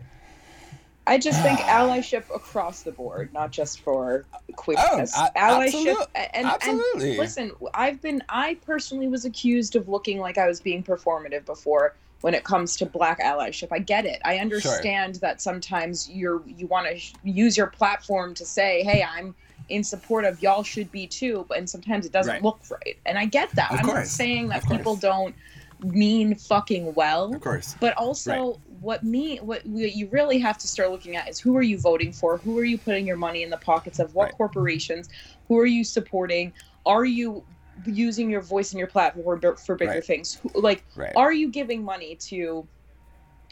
I 1.07 1.17
just 1.17 1.41
think 1.41 1.59
allyship 1.79 2.23
across 2.33 2.81
the 2.81 2.91
board, 2.91 3.31
not 3.33 3.51
just 3.51 3.81
for 3.81 4.25
queerness. 4.55 5.13
Oh, 5.15 5.27
allyship 5.35 5.65
absolute- 5.65 6.07
and, 6.33 6.47
absolutely. 6.47 7.09
and 7.11 7.17
listen, 7.19 7.51
I've 7.73 8.01
been 8.01 8.23
I 8.29 8.55
personally 8.65 9.07
was 9.07 9.25
accused 9.25 9.75
of 9.75 9.87
looking 9.87 10.19
like 10.19 10.37
I 10.37 10.47
was 10.47 10.59
being 10.59 10.83
performative 10.83 11.45
before 11.45 11.95
when 12.21 12.33
it 12.33 12.43
comes 12.43 12.75
to 12.77 12.85
black 12.85 13.19
allyship. 13.19 13.67
I 13.71 13.79
get 13.79 14.05
it. 14.05 14.19
I 14.25 14.37
understand 14.39 15.15
that 15.15 15.41
sometimes 15.41 16.09
you're 16.09 16.41
you 16.47 16.65
want 16.67 16.87
to 16.87 16.97
sh- 16.97 17.13
use 17.23 17.55
your 17.55 17.67
platform 17.67 18.33
to 18.35 18.45
say, 18.45 18.81
"Hey, 18.83 19.03
I'm 19.03 19.35
in 19.69 19.83
support 19.83 20.25
of 20.25 20.41
y'all 20.41 20.63
should 20.63 20.91
be 20.91 21.05
too," 21.07 21.45
but 21.47 21.57
and 21.59 21.69
sometimes 21.69 22.05
it 22.05 22.11
doesn't 22.11 22.33
Right. 22.33 22.43
look 22.43 22.59
right. 22.69 22.97
And 23.05 23.17
I 23.19 23.25
get 23.25 23.51
that. 23.51 23.71
Of 23.71 23.79
I'm 23.81 23.85
not 23.87 24.07
saying 24.07 24.47
that 24.49 24.65
people 24.67 24.95
don't 24.95 25.35
mean 25.81 26.33
fucking 26.35 26.93
well 26.95 27.33
of 27.35 27.41
course 27.41 27.75
but 27.81 27.93
also 27.97 28.57
what 28.81 29.03
me 29.03 29.37
what 29.37 29.65
you 29.65 30.07
really 30.09 30.39
have 30.39 30.57
to 30.59 30.67
start 30.67 30.91
looking 30.91 31.15
at 31.15 31.29
is 31.29 31.39
who 31.39 31.55
are 31.55 31.61
you 31.61 31.77
voting 31.79 32.11
for? 32.11 32.37
Who 32.39 32.57
are 32.57 32.63
you 32.63 32.77
putting 32.77 33.07
your 33.07 33.17
money 33.17 33.43
in 33.43 33.49
the 33.49 33.57
pockets 33.57 33.99
of? 33.99 34.13
What 34.13 34.25
Right. 34.25 34.33
corporations? 34.33 35.09
Who 35.47 35.59
are 35.59 35.65
you 35.65 35.83
supporting? 35.83 36.53
Are 36.85 37.05
you 37.05 37.45
using 37.85 38.29
your 38.29 38.41
voice 38.41 38.71
and 38.71 38.79
your 38.79 38.87
platform 38.87 39.41
for, 39.57 39.75
bigger 39.75 39.93
Right. 39.93 40.05
things? 40.05 40.39
Like 40.53 40.85
right. 40.95 41.11
are 41.15 41.33
you 41.33 41.49
giving 41.49 41.83
money 41.83 42.15
to 42.29 42.67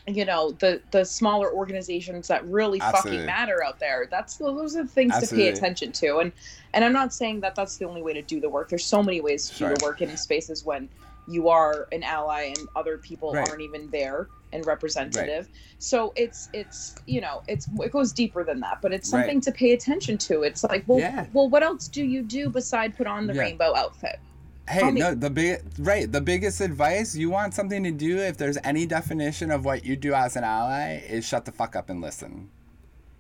you 0.06 0.26
know 0.26 0.52
the 0.60 0.82
the 0.92 1.06
smaller 1.06 1.54
organizations 1.54 2.28
that 2.28 2.46
really 2.46 2.82
Absolutely. 2.82 3.20
fucking 3.20 3.26
matter 3.26 3.64
out 3.64 3.80
there? 3.80 4.08
That's 4.12 4.38
those 4.38 4.76
are 4.76 4.84
the 4.84 4.90
things 4.90 5.18
to 5.20 5.28
pay 5.36 5.48
attention 5.50 5.92
to. 5.94 6.18
And 6.20 6.32
and 6.74 6.84
i'm 6.84 6.94
not 6.94 7.14
saying 7.14 7.42
that 7.42 7.56
that's 7.56 7.78
the 7.78 7.86
only 7.86 8.02
way 8.02 8.14
to 8.14 8.22
do 8.22 8.40
the 8.42 8.50
work. 8.50 8.70
There's 8.70 8.86
so 8.86 9.02
many 9.02 9.22
ways 9.22 9.48
to 9.50 9.56
Sure. 9.56 9.70
do 9.70 9.76
the 9.76 9.86
work 9.86 10.02
in 10.02 10.16
spaces 10.18 10.66
when 10.66 10.90
you 11.28 11.50
are 11.50 11.88
an 11.92 12.04
ally 12.04 12.54
and 12.58 12.68
other 12.76 12.98
people 12.98 13.34
Right. 13.34 13.48
aren't 13.50 13.62
even 13.62 13.90
there 13.92 14.28
and 14.52 14.66
representative 14.66 15.48
so 15.80 16.14
it's 16.16 16.50
it's 16.54 16.96
you 17.08 17.22
know 17.22 17.42
it's 17.48 17.68
it 17.80 17.92
goes 17.92 18.12
deeper 18.14 18.44
than 18.44 18.60
that 18.60 18.80
but 18.82 18.94
it's 18.94 19.12
Right. 19.12 19.22
something 19.22 19.42
to 19.42 19.52
pay 19.52 19.72
attention 19.72 20.18
to 20.20 20.44
it's 20.44 20.64
like 20.64 20.84
well 20.88 21.00
Yeah. 21.00 21.26
well 21.34 21.50
what 21.50 21.64
else 21.64 21.88
do 21.88 22.04
you 22.06 22.22
do 22.22 22.50
beside 22.50 22.96
put 22.96 23.08
on 23.08 23.26
the 23.28 23.34
Yeah. 23.34 23.42
rainbow 23.42 23.76
outfit 23.76 24.20
Hey, 24.70 24.92
no, 24.92 25.14
the 25.14 25.30
big 25.30 25.60
right. 25.78 26.10
The 26.10 26.22
biggest 26.22 26.62
advice 26.62 27.14
you 27.16 27.30
want 27.30 27.54
something 27.54 27.84
to 27.84 27.92
do 27.92 28.20
if 28.20 28.38
there's 28.38 28.58
any 28.64 28.86
definition 28.86 29.52
of 29.52 29.66
what 29.66 29.84
you 29.84 29.98
do 29.98 30.14
as 30.14 30.38
an 30.38 30.46
ally 30.46 31.00
is 31.06 31.26
shut 31.28 31.44
the 31.44 31.52
fuck 31.52 31.76
up 31.76 31.90
and 31.90 32.00
listen. 32.00 32.50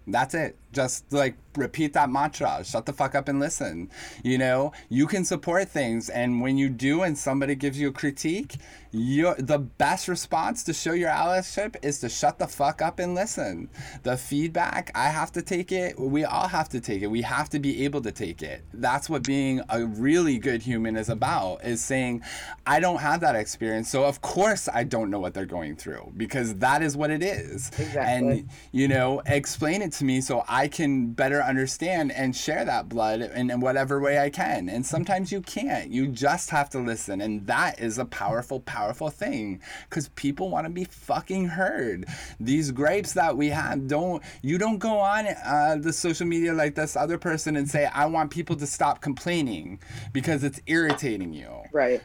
That's 0.07 0.33
it. 0.33 0.57
Just 0.73 1.11
like 1.13 1.35
repeat 1.55 1.93
that 1.93 2.09
mantra. 2.09 2.63
Shut 2.65 2.85
the 2.85 2.93
fuck 2.93 3.15
up 3.15 3.27
and 3.27 3.39
listen. 3.39 3.89
You 4.23 4.37
know, 4.37 4.73
you 4.89 5.07
can 5.07 5.23
support 5.23 5.69
things, 5.69 6.09
and 6.09 6.41
when 6.41 6.57
you 6.57 6.69
do, 6.69 7.03
and 7.03 7.17
somebody 7.17 7.55
gives 7.55 7.79
you 7.79 7.89
a 7.89 7.91
critique, 7.91 8.55
you 8.91 9.33
the 9.35 9.59
best 9.59 10.07
response 10.07 10.63
to 10.63 10.73
show 10.73 10.93
your 10.93 11.09
allyship 11.09 11.75
is 11.83 11.99
to 11.99 12.09
shut 12.09 12.39
the 12.39 12.47
fuck 12.47 12.81
up 12.81 12.99
and 12.99 13.15
listen. 13.15 13.69
The 14.01 14.17
feedback, 14.17 14.91
I 14.95 15.09
have 15.09 15.31
to 15.33 15.41
take 15.41 15.71
it. 15.71 15.99
We 15.99 16.25
all 16.25 16.47
have 16.47 16.69
to 16.69 16.79
take 16.81 17.01
it. 17.01 17.07
We 17.07 17.21
have 17.21 17.49
to 17.49 17.59
be 17.59 17.85
able 17.85 18.01
to 18.01 18.11
take 18.11 18.41
it. 18.41 18.63
That's 18.73 19.09
what 19.09 19.23
being 19.23 19.61
a 19.69 19.85
really 19.85 20.39
good 20.39 20.63
human 20.63 20.95
is 20.95 21.09
about. 21.09 21.63
Is 21.63 21.83
saying, 21.83 22.23
I 22.65 22.79
don't 22.79 22.99
have 22.99 23.21
that 23.21 23.35
experience, 23.35 23.89
so 23.89 24.05
of 24.05 24.21
course 24.21 24.67
I 24.73 24.83
don't 24.83 25.09
know 25.09 25.19
what 25.19 25.33
they're 25.33 25.45
going 25.45 25.75
through 25.75 26.13
because 26.17 26.55
that 26.55 26.81
is 26.81 26.97
what 26.97 27.11
it 27.11 27.21
is. 27.21 27.69
Exactly. 27.77 28.01
And 28.01 28.49
you 28.71 28.87
know, 28.87 29.21
explain 29.27 29.81
it 29.83 29.92
to 29.93 30.05
me 30.05 30.21
so 30.21 30.43
I 30.47 30.67
can 30.67 31.07
better 31.13 31.41
understand 31.41 32.11
and 32.11 32.35
share 32.35 32.65
that 32.65 32.89
blood 32.89 33.21
in, 33.21 33.49
in 33.49 33.59
whatever 33.59 33.99
way 33.99 34.19
I 34.19 34.29
can. 34.29 34.69
And 34.69 34.85
sometimes 34.85 35.31
you 35.31 35.41
can't. 35.41 35.91
You 35.91 36.07
just 36.07 36.49
have 36.49 36.69
to 36.71 36.79
listen. 36.79 37.21
And 37.21 37.45
that 37.47 37.79
is 37.79 37.97
a 37.97 38.05
powerful, 38.05 38.59
powerful 38.61 39.09
thing 39.09 39.61
because 39.89 40.09
people 40.09 40.49
want 40.49 40.65
to 40.67 40.71
be 40.71 40.85
fucking 40.85 41.47
heard. 41.49 42.05
These 42.39 42.71
gripes 42.71 43.13
that 43.13 43.37
we 43.37 43.49
have 43.49 43.87
don't, 43.87 44.23
you 44.41 44.57
don't 44.57 44.79
go 44.79 44.97
on 44.97 45.27
uh, 45.27 45.77
the 45.79 45.93
social 45.93 46.27
media 46.27 46.53
like 46.53 46.75
this 46.75 46.95
other 46.95 47.17
person 47.17 47.55
and 47.55 47.69
say, 47.69 47.85
I 47.85 48.05
want 48.05 48.31
people 48.31 48.55
to 48.57 48.67
stop 48.67 49.01
complaining 49.01 49.79
because 50.11 50.43
it's 50.43 50.59
irritating 50.67 51.33
you. 51.33 51.49
Right. 51.71 52.01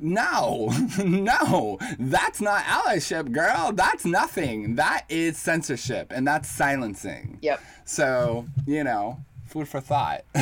No, 0.00 0.72
no, 1.04 1.78
that's 1.98 2.40
not 2.40 2.64
allyship, 2.64 3.32
girl. 3.32 3.72
That's 3.72 4.04
nothing. 4.04 4.76
That 4.76 5.04
is 5.08 5.36
censorship 5.38 6.12
and 6.14 6.26
that's 6.26 6.48
silencing. 6.48 7.38
Yep. 7.42 7.60
So, 7.84 8.46
you 8.66 8.84
know, 8.84 9.18
food 9.46 9.68
for 9.68 9.80
thought. 9.80 10.24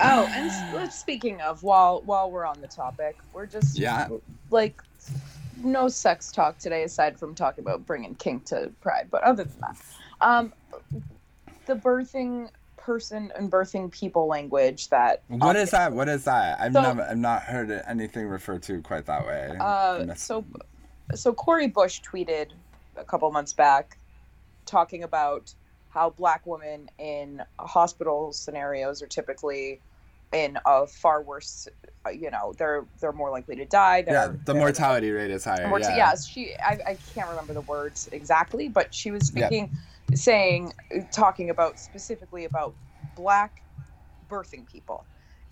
Oh, 0.00 0.28
and 0.30 0.92
speaking 0.92 1.40
of, 1.40 1.62
while 1.62 2.02
while 2.04 2.30
we're 2.30 2.44
on 2.46 2.60
the 2.60 2.66
topic, 2.68 3.16
we're 3.32 3.46
just 3.46 3.78
Yeah. 3.78 4.08
like 4.50 4.82
no 5.62 5.88
sex 5.88 6.30
talk 6.32 6.58
today 6.58 6.84
aside 6.84 7.18
from 7.18 7.34
talking 7.34 7.64
about 7.64 7.84
bringing 7.86 8.14
kink 8.14 8.44
to 8.46 8.70
pride. 8.80 9.08
But 9.10 9.22
other 9.24 9.44
than 9.44 9.60
that, 9.60 9.76
um, 10.20 10.52
the 11.66 11.74
birthing 11.74 12.50
person 12.92 13.30
and 13.36 13.52
birthing 13.52 13.90
people 13.92 14.26
language 14.26 14.88
that 14.88 15.22
What 15.28 15.56
is 15.56 15.70
that? 15.72 15.92
What 15.92 16.08
is 16.08 16.24
that? 16.24 16.58
I've 16.58 16.72
So- 16.72 16.80
never, 16.80 17.02
I've 17.02 17.18
not 17.18 17.42
heard 17.42 17.70
anything 17.86 18.26
referred 18.26 18.62
to 18.62 18.80
quite 18.80 19.04
that 19.04 19.26
way. 19.26 19.54
Uh, 19.60 20.14
so, 20.14 20.42
so 21.14 21.34
Cori 21.34 21.66
Bush 21.66 22.00
tweeted 22.00 22.46
a 22.96 23.04
couple 23.04 23.30
months 23.30 23.52
back, 23.52 23.98
talking 24.64 25.02
about 25.02 25.52
how 25.90 26.08
black 26.08 26.46
women 26.46 26.88
in 26.98 27.42
hospital 27.60 28.32
scenarios 28.32 29.02
are 29.02 29.06
typically 29.06 29.80
in 30.32 30.58
a 30.64 30.86
far 30.86 31.20
worse, 31.20 31.68
you 32.12 32.30
know, 32.30 32.54
they're 32.56 32.84
they're 33.00 33.12
more 33.12 33.30
likely 33.30 33.56
to 33.56 33.64
die. 33.66 34.02
yeah, 34.06 34.32
the 34.46 34.54
mortality 34.54 35.10
rate 35.10 35.30
is 35.30 35.44
higher. 35.44 35.68
Morta- 35.68 35.88
yeah. 35.90 35.96
Yes, 35.96 36.26
she. 36.26 36.54
I, 36.56 36.78
I 36.86 36.98
can't 37.14 37.28
remember 37.28 37.52
the 37.54 37.62
words 37.62 38.08
exactly, 38.12 38.68
but 38.68 38.94
she 38.94 39.10
was 39.10 39.30
Yeah. 39.34 39.48
Saying, 40.14 40.72
talking 41.12 41.50
about 41.50 41.78
specifically 41.78 42.44
about 42.44 42.76
black 43.14 43.64
birthing 44.26 44.66
people, 44.66 45.06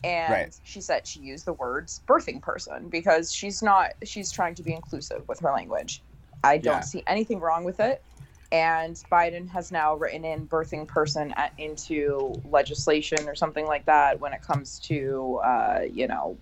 and 0.04 0.28
Right. 0.30 0.54
she 0.62 0.80
said 0.80 1.06
she 1.06 1.20
used 1.20 1.46
the 1.46 1.52
words 1.54 2.02
birthing 2.08 2.42
person 2.42 2.88
because 2.88 3.32
she's 3.32 3.62
not. 3.62 3.92
She's 4.04 4.32
trying 4.32 4.54
to 4.56 4.62
be 4.62 4.72
inclusive 4.74 5.26
with 5.28 5.40
her 5.40 5.52
language. 5.52 6.04
I 6.44 6.58
don't 6.58 6.76
Yeah. 6.76 6.80
see 6.84 7.04
anything 7.06 7.40
wrong 7.40 7.64
with 7.64 7.80
it. 7.80 8.04
And 8.52 8.96
Biden 9.12 9.48
has 9.50 9.72
now 9.72 9.96
written 9.96 10.24
in 10.24 10.48
birthing 10.48 10.88
person 10.88 11.32
at, 11.36 11.52
into 11.58 12.40
legislation 12.44 13.28
or 13.28 13.34
something 13.34 13.66
like 13.66 13.86
that 13.86 14.20
when 14.20 14.32
it 14.32 14.42
comes 14.42 14.78
to, 14.80 15.40
uh, 15.44 15.80
you 15.90 16.06
know, 16.06 16.38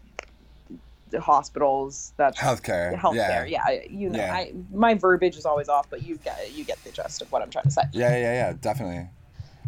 hospitals. 1.21 2.13
That's 2.17 2.39
Healthcare. 2.39 2.95
healthcare. 2.99 3.49
Yeah. 3.49 3.69
Yeah, 3.69 3.83
you 3.89 4.11
know, 4.11 4.19
Yeah. 4.19 4.33
I 4.35 4.53
my 4.73 4.95
verbiage 4.95 5.37
is 5.37 5.47
always 5.47 5.69
off, 5.69 5.89
but 5.91 6.03
you 6.03 6.17
get 6.19 6.53
you 6.55 6.65
get 6.65 6.83
the 6.85 6.91
gist 6.91 7.23
of 7.23 7.31
what 7.33 7.43
I'm 7.43 7.51
trying 7.51 7.65
to 7.65 7.71
say. 7.71 7.83
Yeah, 7.93 8.17
yeah, 8.17 8.33
yeah, 8.33 8.53
definitely. 8.61 9.09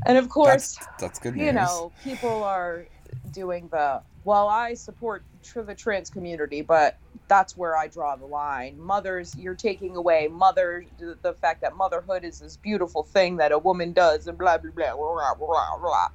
And 0.05 0.19
of 0.19 0.29
course, 0.29 0.77
That's 0.77 0.87
that's 0.99 1.19
good 1.19 1.37
news. 1.37 1.47
you 1.47 1.53
know, 1.53 1.93
people 2.05 2.45
are 2.45 2.87
doing 3.33 3.69
the 3.69 4.03
well. 4.25 4.49
I 4.49 4.75
support 4.75 5.25
tr- 5.43 5.63
the 5.63 5.75
trans 5.75 6.11
community, 6.11 6.61
but 6.61 6.99
that's 7.29 7.57
where 7.57 7.77
I 7.77 7.89
draw 7.89 8.15
the 8.17 8.27
line. 8.27 8.79
Mothers, 8.79 9.35
you're 9.37 9.55
taking 9.55 9.97
away 9.97 10.29
mother 10.29 10.85
the, 10.99 11.33
fact 11.41 11.61
that 11.63 11.77
motherhood 11.77 12.25
is 12.25 12.41
this 12.41 12.57
beautiful 12.57 13.03
thing 13.03 13.37
that 13.39 13.53
a 13.53 13.59
woman 13.59 13.93
does, 13.93 14.27
and 14.27 14.37
blah 14.37 14.59
blah 14.59 14.71
blah 14.71 14.95
blah 14.95 15.35
blah 15.35 15.79
blah. 15.79 16.09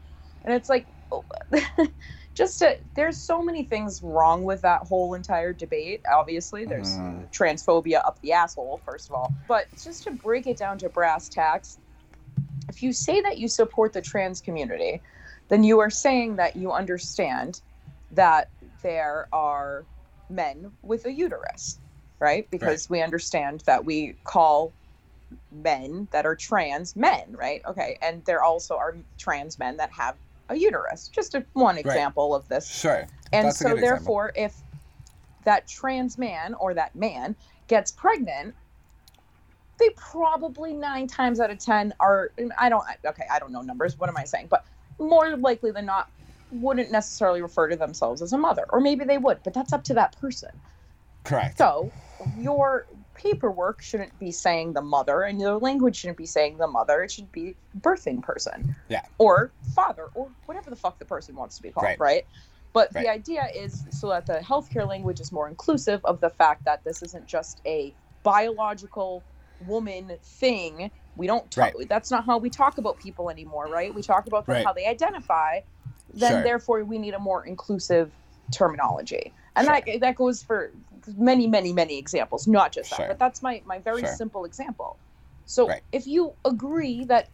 And 0.46 0.54
it's 0.54 0.70
like, 0.70 0.86
oh, 1.12 1.24
just 2.34 2.60
to, 2.60 2.78
there's 2.96 3.17
so 3.17 3.41
many 3.44 3.63
things 3.63 4.02
wrong 4.02 4.44
with 4.44 4.62
that 4.62 4.84
whole 4.84 5.13
entire 5.13 5.54
debate. 5.54 6.02
Obviously, 6.10 6.65
there's 6.65 6.98
Mhm. 6.98 7.30
transphobia 7.32 8.02
up 8.06 8.20
the 8.22 8.34
asshole, 8.34 8.82
first 8.86 9.10
of 9.10 9.15
all. 9.15 9.34
But 9.48 9.67
just 9.82 10.04
to 10.04 10.12
break 10.12 10.48
it 10.48 10.58
down 10.58 10.78
to 10.80 10.89
brass 10.89 11.28
tacks, 11.28 11.80
if 12.70 12.82
you 12.82 12.94
say 12.94 13.22
that 13.22 13.38
you 13.38 13.48
support 13.48 13.94
the 13.94 14.02
trans 14.02 14.39
community, 14.41 15.02
then 15.50 15.63
you 15.63 15.80
are 15.80 15.89
saying 15.89 16.38
that 16.38 16.56
you 16.56 16.72
understand 16.72 17.62
that 18.12 18.50
there 18.82 19.28
are 19.34 19.86
men 20.30 20.72
with 20.82 21.06
a 21.06 21.12
uterus, 21.12 21.80
right? 22.20 22.50
Because 22.50 22.89
we 22.89 23.02
understand 23.02 23.62
that 23.65 23.84
we 23.84 24.15
call 24.24 24.74
men 25.52 26.08
that 26.12 26.26
are 26.26 26.36
trans 26.36 26.96
men, 26.96 27.34
right? 27.34 27.62
Okay. 27.65 27.98
And 28.02 28.24
there 28.26 28.44
also 28.44 28.78
are 28.78 28.98
trans 29.17 29.60
men 29.60 29.78
that 29.78 29.91
have 29.91 30.17
a 30.51 30.55
uterus. 30.57 31.07
Just 31.07 31.33
a, 31.33 31.45
one 31.53 31.77
example 31.77 32.35
of 32.35 32.47
this 32.47 32.69
Sure. 32.69 33.07
and 33.33 33.47
That's 33.47 33.59
so, 33.59 33.69
good 33.69 33.79
example. 33.79 33.97
therefore, 33.97 34.33
if 34.35 34.55
that 35.45 35.67
trans 35.67 36.17
man 36.17 36.53
or 36.55 36.73
that 36.73 36.95
man 36.95 37.35
gets 37.67 37.91
pregnant, 37.91 38.53
they 39.79 39.89
probably 39.95 40.73
nine 40.73 41.07
times 41.07 41.39
out 41.39 41.49
of 41.49 41.57
10 41.57 41.93
are, 41.99 42.31
I 42.59 42.69
don't, 42.69 42.83
okay, 43.05 43.23
I 43.31 43.39
don't 43.39 43.51
know 43.51 43.61
numbers. 43.61 43.97
What 43.97 44.09
am 44.09 44.17
I 44.17 44.25
saying? 44.25 44.47
But 44.49 44.65
more 44.99 45.35
likely 45.37 45.71
than 45.71 45.85
not, 45.87 46.11
wouldn't 46.51 46.91
necessarily 46.91 47.41
refer 47.41 47.69
to 47.69 47.75
themselves 47.77 48.21
as 48.21 48.33
a 48.33 48.37
mother. 48.37 48.65
Or 48.69 48.81
maybe 48.81 49.05
they 49.05 49.17
would, 49.17 49.39
but 49.43 49.53
that's 49.53 49.73
up 49.73 49.83
to 49.85 49.93
that 49.95 50.19
person. 50.19 50.49
Correct. 51.23 51.57
So, 51.57 51.91
your 52.37 52.87
paperwork 53.21 53.81
shouldn't 53.81 54.17
be 54.19 54.31
saying 54.31 54.73
the 54.73 54.81
mother, 54.81 55.21
and 55.21 55.39
your 55.39 55.57
language 55.60 55.97
shouldn't 55.97 56.17
be 56.17 56.25
saying 56.25 56.57
the 56.57 56.67
mother. 56.67 57.03
It 57.03 57.12
should 57.12 57.31
be 57.31 57.55
birthing 57.79 58.21
person. 58.21 58.75
Yeah. 58.89 59.01
Or 59.17 59.53
father, 59.75 60.07
or 60.13 60.31
whatever 60.45 60.69
the 60.69 60.75
fuck 60.75 60.99
the 60.99 61.05
person 61.05 61.36
wants 61.36 61.57
to 61.57 61.62
be 61.63 61.71
called, 61.71 61.86
Right. 61.86 61.99
right? 61.99 62.23
But 62.73 62.89
Right. 62.95 63.03
the 63.03 63.12
idea 63.12 63.47
is 63.55 63.86
so 63.91 64.10
that 64.10 64.25
the 64.25 64.39
healthcare 64.39 64.88
language 64.88 65.19
is 65.19 65.31
more 65.31 65.47
inclusive 65.47 66.01
of 66.05 66.21
the 66.21 66.29
fact 66.29 66.63
that 66.65 66.84
this 66.84 67.01
isn't 67.01 67.25
just 67.25 67.62
a 67.65 67.95
biological 68.23 69.25
woman 69.60 70.17
thing. 70.23 70.91
We 71.15 71.27
don't 71.27 71.51
talk, 71.51 71.73
Right. 71.75 71.89
that's 71.89 72.10
not 72.10 72.25
how 72.25 72.38
we 72.38 72.49
talk 72.49 72.77
about 72.77 72.97
people 72.97 73.29
anymore, 73.29 73.67
right? 73.67 73.93
We 73.93 74.01
talk 74.01 74.25
about 74.27 74.45
them 74.45 74.63
how 74.63 74.73
they 74.73 74.88
identify. 74.88 75.60
Then 76.13 76.31
Sure. 76.31 76.43
therefore 76.43 76.84
we 76.84 76.97
need 76.97 77.13
a 77.13 77.19
more 77.19 77.45
inclusive 77.45 78.13
terminology. 78.51 79.34
And 79.55 79.65
Sure. 79.65 79.79
that 79.86 79.99
that 80.01 80.15
goes 80.15 80.43
for 80.43 80.71
many, 81.17 81.47
many, 81.47 81.73
many 81.73 81.97
examples, 81.99 82.47
not 82.47 82.71
just 82.71 82.89
Sure. 82.89 82.99
that. 82.99 83.09
But 83.09 83.19
that's 83.19 83.41
my, 83.41 83.61
my 83.65 83.79
very 83.79 84.01
Sure. 84.01 84.15
simple 84.15 84.45
example. 84.45 84.99
So 85.45 85.67
Right. 85.67 85.83
if 85.91 86.07
you 86.07 86.35
agree 86.45 87.05
that 87.05 87.29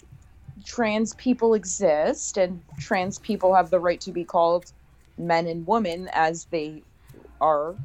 trans 0.65 1.13
people 1.15 1.53
exist 1.53 2.38
and 2.38 2.63
trans 2.80 3.19
people 3.19 3.56
have 3.56 3.69
the 3.69 3.80
right 3.80 4.01
to 4.01 4.12
be 4.12 4.25
called 4.25 4.73
men 5.17 5.47
and 5.47 5.67
women 5.67 6.10
as 6.13 6.45
they 6.51 6.84
are 7.41 7.77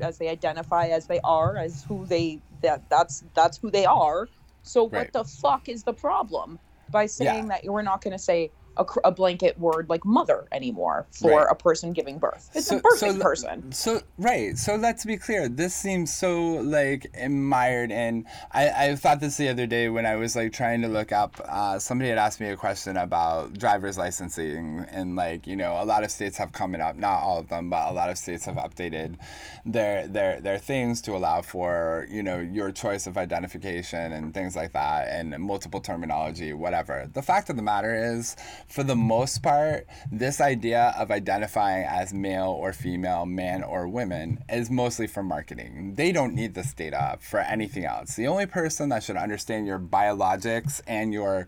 as 0.00 0.18
they 0.18 0.28
identify 0.28 0.88
as 0.88 1.06
they 1.06 1.20
are 1.24 1.56
as 1.56 1.84
who 1.88 2.06
they 2.06 2.42
that 2.62 2.84
that's 2.90 3.24
that's 3.34 3.58
who 3.58 3.70
they 3.70 3.86
are 3.86 4.30
so 4.62 4.84
Right. 4.84 4.92
what 4.92 5.12
the 5.12 5.24
fuck 5.24 5.68
is 5.68 5.84
the 5.84 5.94
problem 5.94 6.58
by 6.90 7.06
saying 7.06 7.48
Yeah. 7.48 7.58
that 7.62 7.64
we're 7.72 7.82
not 7.82 8.02
going 8.02 8.12
to 8.12 8.18
say 8.18 8.52
a, 8.76 8.84
a 9.04 9.10
blanket 9.12 9.58
word 9.58 9.88
like 9.88 10.04
mother 10.04 10.46
anymore 10.52 11.06
for 11.12 11.30
Right. 11.30 11.46
a 11.50 11.54
person 11.54 11.92
giving 11.92 12.18
birth 12.18 12.50
it's 12.54 12.66
So- 12.66 12.78
a 12.78 12.82
birthing 12.82 13.16
so- 13.16 13.22
person 13.22 13.72
So 13.72 14.00
right, 14.18 14.56
so 14.58 14.76
let's 14.76 15.04
be 15.04 15.16
clear. 15.16 15.48
This 15.48 15.74
seems 15.74 16.12
so 16.12 16.42
like 16.42 17.06
mired 17.28 17.90
in. 17.90 18.26
I, 18.52 18.68
I 18.90 18.96
thought 18.96 19.20
this 19.20 19.36
the 19.36 19.48
other 19.48 19.66
day 19.66 19.88
when 19.88 20.06
I 20.06 20.16
was 20.16 20.34
like 20.36 20.52
trying 20.52 20.82
to 20.82 20.88
look 20.88 21.12
up. 21.12 21.40
Uh, 21.44 21.78
somebody 21.78 22.08
had 22.10 22.18
asked 22.18 22.40
me 22.40 22.48
a 22.48 22.56
question 22.56 22.96
about 22.96 23.54
driver's 23.58 23.96
licensing, 23.98 24.84
and 24.90 25.16
like 25.16 25.46
you 25.46 25.56
know, 25.56 25.80
a 25.80 25.84
lot 25.84 26.04
of 26.04 26.10
states 26.10 26.36
have 26.38 26.52
coming 26.52 26.80
up. 26.80 26.96
Not 26.96 27.22
all 27.22 27.38
of 27.38 27.48
them, 27.48 27.70
but 27.70 27.90
a 27.90 27.92
lot 27.94 28.10
of 28.10 28.18
states 28.18 28.44
have 28.46 28.56
updated 28.56 29.16
their 29.64 30.06
their 30.08 30.40
their 30.40 30.58
things 30.58 31.00
to 31.02 31.16
allow 31.16 31.42
for 31.42 32.06
you 32.10 32.22
know 32.22 32.38
your 32.38 32.70
choice 32.72 33.06
of 33.06 33.16
identification 33.18 34.12
and 34.12 34.32
things 34.34 34.56
like 34.56 34.72
that, 34.72 35.08
and 35.08 35.36
multiple 35.38 35.80
terminology, 35.80 36.52
whatever. 36.52 37.08
The 37.12 37.22
fact 37.22 37.50
of 37.50 37.56
the 37.56 37.62
matter 37.62 37.94
is, 37.94 38.36
for 38.68 38.82
the 38.82 38.96
most 38.96 39.42
part, 39.42 39.86
this 40.10 40.40
idea 40.40 40.94
of 40.98 41.10
identifying 41.10 41.84
as 41.84 42.12
male 42.12 42.50
or 42.50 42.72
female, 42.72 43.26
man 43.26 43.62
or 43.62 43.88
women, 43.88 44.42
is 44.48 44.70
mostly 44.70 45.06
for 45.06 45.22
marketing. 45.22 45.94
They 45.96 46.12
don't 46.12 46.34
need 46.34 46.54
this 46.54 46.74
data 46.74 47.18
for 47.20 47.40
anything 47.40 47.84
else. 47.84 48.16
The 48.16 48.26
only 48.26 48.46
person 48.46 48.88
that 48.90 49.02
should 49.02 49.16
understand 49.16 49.66
your 49.66 49.78
biologics 49.78 50.80
and 50.86 51.12
your 51.12 51.46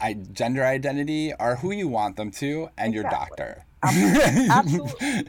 uh, 0.00 0.12
gender 0.32 0.64
identity 0.64 1.32
are 1.34 1.56
who 1.56 1.72
you 1.72 1.88
want 1.88 2.16
them 2.16 2.30
to 2.32 2.68
and 2.76 2.94
your 2.94 3.04
doctor. 3.04 3.64
Absolutely. 3.82 5.28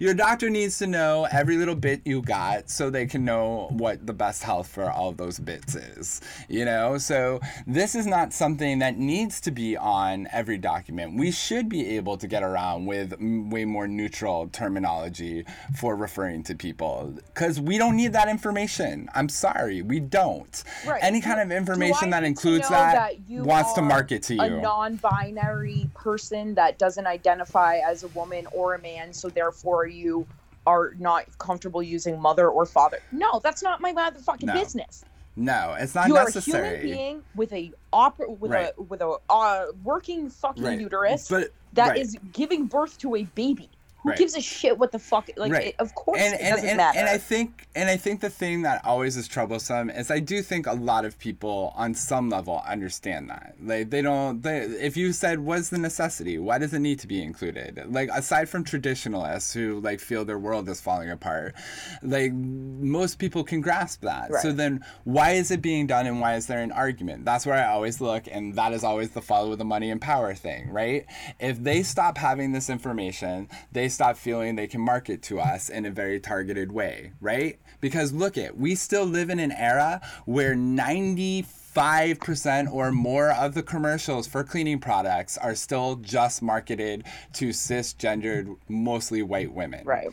Your 0.00 0.14
doctor 0.14 0.48
needs 0.48 0.78
to 0.78 0.86
know 0.86 1.26
every 1.30 1.56
little 1.56 1.74
bit 1.74 2.00
you 2.04 2.22
got 2.22 2.70
so 2.70 2.88
they 2.88 3.06
can 3.06 3.24
know 3.24 3.68
what 3.70 4.06
the 4.06 4.14
best 4.14 4.42
health 4.42 4.66
for 4.66 4.90
all 4.90 5.12
those 5.12 5.38
bits 5.38 5.74
is. 5.74 6.20
You 6.48 6.64
know? 6.64 6.98
So 6.98 7.40
this 7.66 7.94
is 7.94 8.06
not 8.06 8.32
something 8.32 8.78
that 8.78 8.96
needs 8.96 9.40
to 9.42 9.50
be 9.50 9.76
on 9.76 10.26
every 10.32 10.58
document. 10.58 11.18
We 11.18 11.30
should 11.30 11.68
be 11.68 11.96
able 11.96 12.16
to 12.16 12.26
get 12.26 12.42
around 12.42 12.86
with 12.86 13.14
way 13.20 13.64
more 13.64 13.86
neutral 13.86 14.48
terminology 14.48 15.44
for 15.78 15.96
referring 15.96 16.42
to 16.44 16.54
people 16.54 17.14
because 17.26 17.60
we 17.60 17.78
don't 17.78 17.96
need 17.96 18.14
that 18.14 18.28
information. 18.28 19.08
I'm 19.14 19.28
sorry, 19.28 19.82
we 19.82 20.00
don't. 20.00 20.64
Right. 20.86 21.02
Any 21.02 21.20
kind 21.20 21.40
of 21.40 21.54
information 21.54 22.10
that 22.10 22.24
includes 22.24 22.68
that, 22.68 23.28
you 23.28 23.42
wants 23.42 23.74
to 23.74 23.82
market 23.82 24.22
to 24.24 24.34
you. 24.34 24.40
A 24.40 24.48
you. 24.48 24.60
non-binary 24.60 25.90
person 25.94 26.54
that 26.54 26.78
doesn't 26.78 27.06
identify 27.06 27.75
as 27.80 28.02
a 28.04 28.08
woman 28.08 28.46
or 28.52 28.74
a 28.74 28.78
man, 28.80 29.12
so 29.12 29.28
therefore 29.28 29.86
you 29.86 30.26
are 30.66 30.94
not 30.98 31.26
comfortable 31.38 31.82
using 31.82 32.20
mother 32.20 32.48
or 32.48 32.66
father. 32.66 32.98
No, 33.12 33.40
that's 33.42 33.62
not 33.62 33.80
my 33.80 33.92
motherfucking 33.92 34.44
No. 34.44 34.52
business. 34.54 35.04
no, 35.36 35.76
it's 35.78 35.94
not 35.94 36.08
you 36.08 36.16
are 36.16 36.26
a 36.26 36.40
human 36.40 36.80
being 36.82 37.22
with 37.34 37.52
a 37.52 37.70
oper- 37.92 38.38
with 38.38 38.50
Right. 38.50 38.72
a 38.76 38.82
with 38.82 39.00
a 39.02 39.16
uh, 39.30 39.66
working 39.84 40.30
fucking 40.30 40.64
Right. 40.64 40.80
uterus 40.80 41.28
But 41.28 41.50
that 41.74 41.98
is 41.98 42.16
right. 42.16 42.32
giving 42.32 42.64
birth 42.66 42.96
to 42.98 43.14
a 43.16 43.24
baby. 43.24 43.68
Who 44.06 44.10
Right. 44.10 44.18
gives 44.20 44.36
a 44.36 44.40
shit 44.40 44.78
what 44.78 44.92
the 44.92 45.00
fuck? 45.00 45.28
Like, 45.36 45.50
Right. 45.50 45.66
it, 45.68 45.74
of 45.80 45.92
course, 45.96 46.20
and 46.20 46.34
it 46.34 46.40
and, 46.40 46.54
doesn't 46.54 46.68
and, 46.68 46.76
matter. 46.76 46.96
and 47.00 47.08
I 47.08 47.18
think 47.18 47.66
and 47.74 47.90
I 47.90 47.96
think 47.96 48.20
the 48.20 48.30
thing 48.30 48.62
that 48.62 48.80
always 48.84 49.16
is 49.16 49.26
troublesome 49.26 49.90
is 49.90 50.12
I 50.12 50.20
do 50.20 50.42
think 50.42 50.68
a 50.68 50.72
lot 50.74 51.04
of 51.04 51.18
people 51.18 51.72
on 51.76 51.92
some 51.92 52.30
level 52.30 52.62
understand 52.64 53.28
that. 53.30 53.56
Like 53.60 53.90
they 53.90 54.02
don't 54.02 54.42
they 54.42 54.58
if 54.60 54.96
you 54.96 55.12
said 55.12 55.40
what's 55.40 55.70
the 55.70 55.78
necessity, 55.78 56.38
why 56.38 56.58
does 56.58 56.72
it 56.72 56.78
need 56.78 57.00
to 57.00 57.08
be 57.08 57.20
included? 57.20 57.82
Like 57.92 58.08
aside 58.14 58.48
from 58.48 58.62
traditionalists 58.62 59.52
who 59.52 59.80
like 59.80 59.98
feel 59.98 60.24
their 60.24 60.38
world 60.38 60.68
is 60.68 60.80
falling 60.80 61.10
apart, 61.10 61.56
like 62.00 62.32
most 62.32 63.18
people 63.18 63.42
can 63.42 63.60
grasp 63.60 64.02
that. 64.02 64.32
So 64.36 64.52
then 64.52 64.84
why 65.02 65.32
is 65.32 65.50
it 65.50 65.60
being 65.62 65.88
done 65.88 66.06
and 66.06 66.20
why 66.20 66.36
is 66.36 66.46
there 66.46 66.60
an 66.60 66.70
argument? 66.70 67.24
That's 67.24 67.44
where 67.44 67.56
I 67.56 67.66
always 67.72 68.00
look 68.00 68.28
and 68.30 68.54
that 68.54 68.72
is 68.72 68.84
always 68.84 69.10
the 69.10 69.20
follow 69.20 69.56
the 69.56 69.64
money 69.64 69.90
and 69.90 70.00
power 70.00 70.32
thing, 70.32 70.70
right? 70.70 71.06
If 71.40 71.60
they 71.60 71.82
stop 71.82 72.18
having 72.18 72.52
this 72.52 72.70
information, 72.70 73.48
they 73.72 73.88
stop 73.96 74.16
feeling 74.16 74.54
they 74.56 74.66
can 74.66 74.82
market 74.82 75.22
to 75.22 75.40
us 75.40 75.70
in 75.70 75.86
a 75.86 75.90
very 75.90 76.20
targeted 76.20 76.70
way, 76.70 77.12
right? 77.20 77.58
Because 77.80 78.12
look 78.12 78.36
it, 78.36 78.54
we 78.56 78.74
still 78.74 79.06
live 79.06 79.30
in 79.30 79.38
an 79.38 79.52
era 79.52 80.02
where 80.26 80.54
95% 80.54 82.70
or 82.70 82.92
more 82.92 83.32
of 83.32 83.54
the 83.54 83.62
commercials 83.62 84.26
for 84.26 84.44
cleaning 84.44 84.80
products 84.80 85.38
are 85.38 85.54
still 85.54 85.96
just 85.96 86.42
marketed 86.42 87.04
to 87.32 87.48
cisgendered, 87.48 88.54
mostly 88.68 89.22
white 89.22 89.54
women 89.54 89.82
right. 89.86 90.08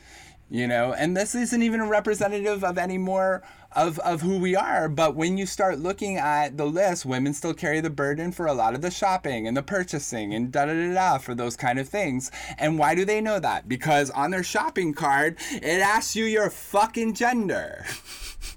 You 0.53 0.67
know? 0.67 0.93
And 0.93 1.17
this 1.17 1.33
isn't 1.33 1.63
even 1.63 1.79
a 1.79 1.87
representative 1.87 2.63
of 2.63 2.77
any 2.77 2.99
more 2.99 3.41
of, 3.71 3.97
of 3.99 4.21
who 4.21 4.37
we 4.37 4.55
are. 4.55 4.87
But 4.87 5.15
when 5.15 5.35
you 5.35 5.47
start 5.47 5.79
looking 5.79 6.17
at 6.17 6.57
the 6.57 6.65
list 6.65 7.07
women 7.07 7.33
still 7.33 7.55
carry 7.55 7.81
the 7.81 7.89
burden 7.89 8.31
for 8.31 8.45
a 8.45 8.53
lot 8.53 8.75
of 8.75 8.81
the 8.81 8.91
shopping 8.91 9.47
and 9.47 9.57
the 9.57 9.63
purchasing 9.63 10.31
and 10.31 10.51
da 10.51 10.65
da 10.65 10.73
da 10.73 10.93
da 10.93 11.17
for 11.17 11.33
those 11.33 11.55
kind 11.57 11.79
of 11.79 11.89
things. 11.89 12.29
And 12.59 12.77
why 12.77 12.93
do 12.93 13.03
they 13.03 13.19
know 13.19 13.39
that? 13.39 13.67
Because 13.67 14.11
on 14.11 14.29
their 14.29 14.43
shopping 14.43 14.93
card 14.93 15.37
it 15.51 15.81
asks 15.81 16.15
you 16.15 16.25
your 16.25 16.51
fucking 16.51 17.15
gender 17.15 17.83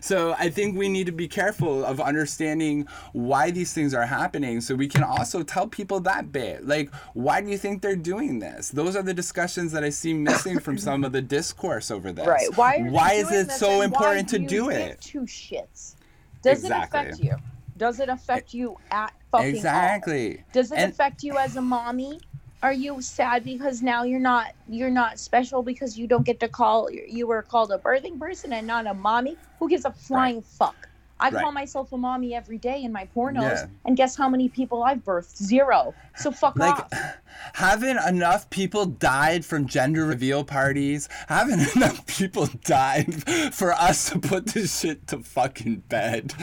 So 0.00 0.34
I 0.38 0.48
think 0.50 0.76
we 0.76 0.88
need 0.88 1.06
to 1.06 1.12
be 1.12 1.28
careful 1.28 1.84
of 1.84 2.00
understanding 2.00 2.86
why 3.12 3.50
these 3.50 3.72
things 3.72 3.94
are 3.94 4.06
happening 4.06 4.60
so 4.60 4.74
we 4.74 4.88
can 4.88 5.02
also 5.02 5.42
tell 5.42 5.66
people 5.66 6.00
that 6.00 6.32
bit. 6.32 6.66
Like, 6.66 6.92
why 7.14 7.40
do 7.40 7.48
you 7.48 7.58
think 7.58 7.82
they're 7.82 7.96
doing 7.96 8.38
this? 8.38 8.70
Those 8.70 8.96
are 8.96 9.02
the 9.02 9.14
discussions 9.14 9.72
that 9.72 9.84
I 9.84 9.90
see 9.90 10.14
missing 10.14 10.58
from 10.58 10.78
some 10.78 11.04
of 11.04 11.12
the 11.12 11.22
discourse 11.22 11.90
over 11.90 12.12
this. 12.12 12.26
Right. 12.26 12.56
Why, 12.56 12.76
are 12.76 12.90
why 12.90 13.12
is 13.14 13.30
it 13.30 13.50
so 13.50 13.82
important 13.82 14.28
to 14.30 14.38
do 14.38 14.70
it? 14.70 15.00
Two 15.00 15.20
shits. 15.22 15.96
Does 16.42 16.64
Exactly. 16.64 17.00
it 17.00 17.04
affect 17.06 17.20
you? 17.22 17.36
Does 17.76 18.00
it 18.00 18.08
affect 18.08 18.54
you 18.54 18.76
at 18.90 19.12
fucking 19.30 19.46
all? 19.46 19.54
Exactly. 19.56 20.44
Does 20.52 20.72
it 20.72 20.78
And- 20.78 20.92
affect 20.92 21.22
you 21.22 21.36
as 21.38 21.56
a 21.56 21.62
mommy? 21.62 22.20
Are 22.62 22.72
you 22.72 23.02
sad 23.02 23.44
because 23.44 23.82
now 23.82 24.04
you're 24.04 24.20
not 24.20 24.52
you're 24.68 24.90
not 24.90 25.18
special 25.18 25.62
because 25.64 25.98
you 25.98 26.06
don't 26.06 26.24
get 26.24 26.38
to 26.40 26.48
call 26.48 26.88
you 26.90 27.26
were 27.26 27.42
called 27.42 27.72
a 27.72 27.78
birthing 27.78 28.18
person 28.20 28.52
and 28.52 28.66
not 28.66 28.86
a 28.86 28.94
mommy? 28.94 29.38
Who 29.58 29.68
gives 29.68 29.84
a 29.84 29.92
flying 29.92 30.42
fuck? 30.42 30.88
I 31.18 31.30
Right. 31.30 31.42
call 31.42 31.52
myself 31.52 31.92
a 31.92 31.96
mommy 31.98 32.34
every 32.34 32.58
day 32.58 32.82
in 32.82 32.92
my 32.92 33.08
pornos, 33.14 33.42
Yeah. 33.42 33.66
and 33.84 33.96
guess 33.96 34.16
how 34.16 34.28
many 34.28 34.48
people 34.48 34.82
I've 34.82 35.04
birthed? 35.04 35.36
Zero. 35.36 35.94
So 36.16 36.30
fuck 36.32 36.56
Like, 36.56 36.78
off. 36.78 36.92
Haven't 37.54 37.98
enough 38.08 38.48
people 38.50 38.86
died 38.86 39.44
from 39.44 39.66
gender 39.66 40.04
reveal 40.04 40.44
parties? 40.44 41.08
Haven't 41.28 41.74
enough 41.76 42.06
people 42.06 42.48
died 42.64 43.24
for 43.54 43.72
us 43.72 44.10
to 44.10 44.18
put 44.18 44.46
this 44.46 44.80
shit 44.80 45.06
to 45.08 45.18
fucking 45.18 45.84
bed? 45.88 46.34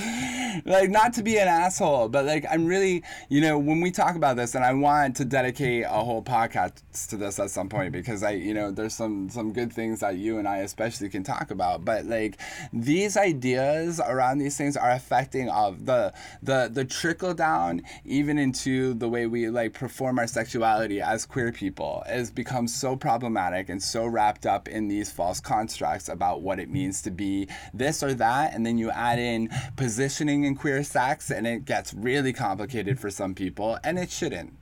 Like, 0.65 0.89
not 0.89 1.13
to 1.13 1.23
be 1.23 1.38
an 1.38 1.47
asshole, 1.47 2.10
but 2.10 2.25
like, 2.25 2.45
I'm 2.49 2.65
really, 2.65 3.04
you 3.30 3.41
know, 3.41 3.58
when 3.58 3.82
we 3.82 3.91
talk 3.91 4.15
about 4.15 4.36
this, 4.36 4.56
and 4.56 4.63
I 4.63 4.73
want 4.73 5.15
to 5.17 5.25
dedicate 5.25 5.86
a 5.86 6.04
whole 6.04 6.23
podcast 6.23 6.82
to 7.10 7.17
this 7.17 7.39
at 7.39 7.52
some 7.52 7.69
point 7.69 7.91
because 7.91 8.23
I, 8.23 8.32
you 8.32 8.54
know, 8.54 8.71
there's 8.71 8.95
some 8.95 9.30
some 9.30 9.54
good 9.54 9.71
things 9.71 9.99
that 9.99 10.17
you 10.17 10.38
and 10.38 10.47
I 10.47 10.58
especially 10.58 11.10
can 11.10 11.23
talk 11.23 11.52
about. 11.52 11.86
But 11.86 12.06
like, 12.06 12.39
these 12.73 13.15
ideas 13.15 13.99
around 13.99 14.39
these 14.39 14.58
things 14.58 14.75
are 14.75 14.91
affecting 14.91 15.49
of 15.49 15.86
the 15.86 16.13
the 16.41 16.69
the 16.71 16.86
trickle 16.86 17.34
down 17.34 17.82
even 18.06 18.38
into 18.38 18.93
the 18.95 19.08
way 19.08 19.28
we 19.28 19.49
like 19.49 19.73
perform 19.73 20.19
our 20.19 20.28
sexuality 20.28 20.79
as 20.80 21.26
queer 21.26 21.52
people 21.52 22.04
has 22.08 22.32
become 22.32 22.68
so 22.68 22.96
problematic 22.96 23.70
and 23.70 23.82
so 23.82 24.06
wrapped 24.06 24.46
up 24.46 24.68
in 24.68 24.88
these 24.88 25.12
false 25.12 25.39
constructs 25.39 26.10
about 26.10 26.42
what 26.42 26.60
it 26.60 26.70
means 26.70 27.02
to 27.02 27.12
be 27.12 27.48
this 27.74 28.02
or 28.02 28.13
that. 28.13 28.54
And 28.54 28.65
then 28.65 28.78
you 28.78 28.89
add 28.92 29.20
in 29.20 29.50
positioning 29.76 30.44
in 30.46 30.56
queer 30.56 30.84
sex 30.84 31.30
and 31.30 31.46
it 31.46 31.65
gets 31.65 31.94
really 31.94 32.34
complicated 32.34 33.00
for 33.00 33.10
some 33.10 33.36
people 33.36 33.78
and 33.84 34.00
it 34.00 34.10
shouldn't 34.10 34.54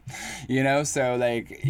you 0.47 0.63
know? 0.63 0.83
So 0.83 1.15
like 1.15 1.61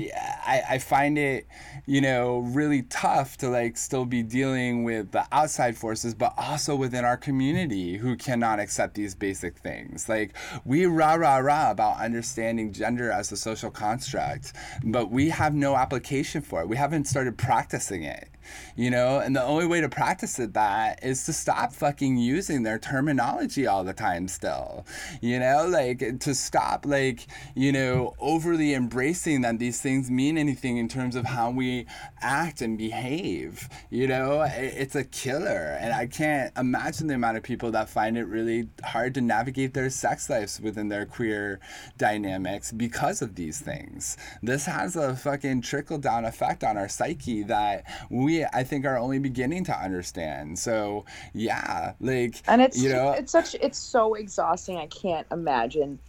I, 0.45 0.61
I 0.71 0.77
find 0.79 1.17
it 1.17 1.47
you 1.85 2.01
know 2.01 2.39
really 2.39 2.83
tough 2.83 3.37
to 3.37 3.49
like 3.49 3.77
still 3.77 4.05
be 4.05 4.23
dealing 4.23 4.83
with 4.83 5.11
the 5.11 5.25
outside 5.31 5.77
forces 5.77 6.13
but 6.13 6.33
also 6.37 6.75
within 6.75 7.05
our 7.05 7.17
community 7.17 7.97
who 7.97 8.15
cannot 8.15 8.59
accept 8.59 8.95
these 8.95 9.15
basic 9.15 9.57
things. 9.57 10.07
Like 10.09 10.35
we 10.65 10.85
rah 10.85 11.15
rah 11.15 11.37
rah 11.37 11.71
about 11.71 11.99
understanding 11.99 12.73
gender 12.73 13.11
as 13.11 13.31
a 13.31 13.37
social 13.37 13.71
construct 13.71 14.36
but 14.83 15.11
we 15.11 15.29
have 15.29 15.53
no 15.53 15.75
application 15.75 16.41
for 16.41 16.61
it. 16.61 16.69
We 16.69 16.77
haven't 16.77 17.05
started 17.05 17.37
practicing 17.37 18.03
it 18.03 18.29
you 18.75 18.89
know? 18.89 19.19
And 19.19 19.35
the 19.35 19.43
only 19.43 19.65
way 19.65 19.81
to 19.81 19.89
practice 19.89 20.39
it 20.39 20.53
that 20.53 21.03
is 21.03 21.25
to 21.25 21.33
stop 21.33 21.73
fucking 21.73 22.17
using 22.17 22.63
their 22.63 22.79
terminology 22.79 23.67
all 23.67 23.83
the 23.83 23.93
time 23.93 24.27
still 24.27 24.85
you 25.21 25.39
know? 25.39 25.67
Like 25.67 26.19
to 26.19 26.35
stop 26.35 26.85
like 26.85 27.27
you 27.55 27.71
know 27.71 28.15
overly 28.19 28.73
embracing 28.73 29.41
that 29.41 29.59
these 29.59 29.81
things 29.81 30.09
mean 30.09 30.37
anything 30.37 30.77
in 30.77 30.87
terms 30.87 31.15
of 31.15 31.25
how 31.25 31.49
we 31.49 31.85
act 32.21 32.61
and 32.61 32.77
behave 32.77 33.67
you 33.89 34.07
know? 34.07 34.45
It's 34.49 34.95
a 34.95 35.03
killer 35.03 35.77
and 35.79 35.93
i 35.93 36.05
can't 36.05 36.55
imagine 36.57 37.07
the 37.07 37.15
amount 37.15 37.37
of 37.37 37.43
people 37.43 37.71
that 37.71 37.89
find 37.89 38.17
it 38.17 38.25
really 38.25 38.67
hard 38.83 39.13
to 39.15 39.21
navigate 39.21 39.73
their 39.73 39.89
sex 39.89 40.29
lives 40.29 40.59
within 40.59 40.89
their 40.89 41.05
queer 41.05 41.59
dynamics 41.97 42.71
because 42.71 43.21
of 43.21 43.35
these 43.35 43.59
things 43.59 44.17
this 44.41 44.65
has 44.65 44.95
a 44.95 45.15
fucking 45.15 45.61
trickle 45.61 45.97
down 45.97 46.25
effect 46.25 46.63
on 46.63 46.77
our 46.77 46.87
psyche 46.89 47.43
that 47.43 47.83
we 48.09 48.43
I 48.45 48.63
think 48.63 48.85
are 48.85 48.97
only 48.97 49.19
beginning 49.19 49.63
to 49.65 49.77
understand. 49.77 50.59
So 50.59 51.05
yeah, 51.33 51.93
like 51.99 52.41
and 52.47 52.61
it's 52.61 52.81
you 52.81 52.89
know 52.89 53.11
it's 53.11 53.31
such 53.31 53.55
it's 53.55 53.77
so 53.77 54.13
exhausting. 54.15 54.77
I 54.77 54.87
can't 54.87 55.27
imagine 55.31 55.99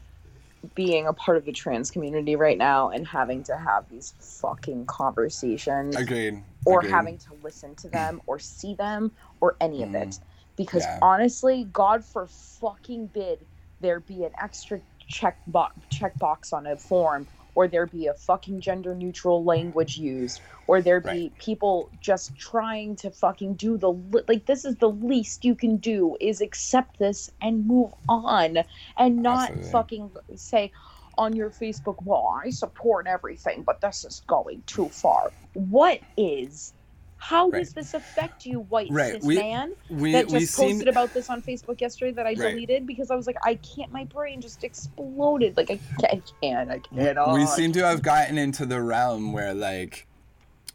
being 0.75 1.07
a 1.07 1.13
part 1.13 1.37
of 1.37 1.45
the 1.45 1.53
trans 1.53 1.91
community 1.91 2.37
right 2.37 2.59
now 2.59 2.91
and 2.91 3.07
having 3.07 3.43
to 3.45 3.57
have 3.57 3.89
these 3.89 4.15
fucking 4.19 4.87
conversations 4.87 5.95
agreed. 5.97 6.43
or 6.67 6.81
agreed. 6.81 6.91
having 6.91 7.19
to 7.19 7.29
listen 7.43 7.75
to 7.77 7.89
them 7.89 8.21
or 8.27 8.39
see 8.39 8.75
them 8.75 9.11
or 9.41 9.57
any 9.61 9.83
of 9.83 9.95
it 9.95 10.09
mm. 10.09 10.21
because 10.57 10.83
Yeah. 10.83 10.99
honestly 11.01 11.69
god 11.73 12.05
for 12.05 12.27
fucking 12.27 13.07
bid 13.07 13.39
there 13.81 14.01
be 14.01 14.25
an 14.25 14.33
extra 14.43 14.81
check 15.07 15.39
box 15.47 15.75
check 15.91 16.19
box 16.19 16.53
on 16.53 16.67
a 16.67 16.77
form 16.77 17.27
or 17.59 17.67
there 17.67 17.87
be 17.87 18.07
a 18.07 18.15
fucking 18.15 18.61
gender 18.61 18.95
neutral 18.95 19.45
language 19.45 19.99
used 19.99 20.41
or 20.69 20.81
there 20.81 21.01
be 21.01 21.33
Right. 21.33 21.39
people 21.39 21.91
just 22.01 22.37
trying 22.39 22.95
to 22.95 23.11
fucking 23.11 23.55
do 23.57 23.77
the 23.77 23.91
li- 23.91 24.23
like 24.29 24.47
this 24.47 24.65
is 24.65 24.77
the 24.77 24.89
least 24.91 25.45
you 25.45 25.57
can 25.57 25.77
do 25.79 26.17
is 26.21 26.41
accept 26.41 27.01
this 27.01 27.29
and 27.43 27.67
move 27.67 27.93
on 28.09 28.59
and 28.97 29.23
not 29.25 29.51
Absolutely. 29.51 29.71
fucking 29.73 30.11
say 30.37 30.71
on 31.19 31.35
your 31.35 31.51
Facebook 31.51 32.01
wall, 32.05 32.41
I 32.45 32.51
support 32.51 33.09
everything, 33.09 33.65
but 33.65 33.81
this 33.81 34.05
is 34.05 34.23
going 34.29 34.63
too 34.69 34.91
far. 34.91 35.33
What 35.55 36.03
is 36.17 36.75
How 37.19 37.49
Right. 37.51 37.59
does 37.59 37.73
this 37.73 37.95
affect 37.95 38.47
you, 38.47 38.61
white 38.61 38.89
Right, 38.91 39.15
cis 39.15 39.25
we- 39.25 39.37
man? 39.37 39.73
we 39.91 40.13
that 40.13 40.29
we 40.29 40.41
just 40.41 40.55
seem 40.55 40.71
posted 40.71 40.89
about 40.89 41.13
this 41.13 41.29
on 41.29 41.43
Facebook 41.43 41.81
yesterday 41.81 42.13
that 42.13 42.27
I 42.27 42.31
Right. 42.31 42.37
deleted 42.53 42.87
because 42.87 43.11
I 43.11 43.17
was 43.17 43.27
like, 43.27 43.37
I 43.45 43.57
can't. 43.57 43.93
My 43.93 44.05
brain 44.05 44.41
just 44.41 44.63
exploded. 44.65 45.57
Like 45.57 45.71
I 45.71 45.79
can't. 46.01 46.13
I 46.15 46.23
can't. 46.41 46.71
I 46.71 46.79
can't. 46.79 47.33
we 47.33 47.45
seem 47.47 47.73
to 47.73 47.85
have 47.85 48.03
gotten 48.03 48.39
into 48.39 48.65
the 48.65 48.81
realm 48.81 49.33
where 49.33 49.53
like 49.53 50.07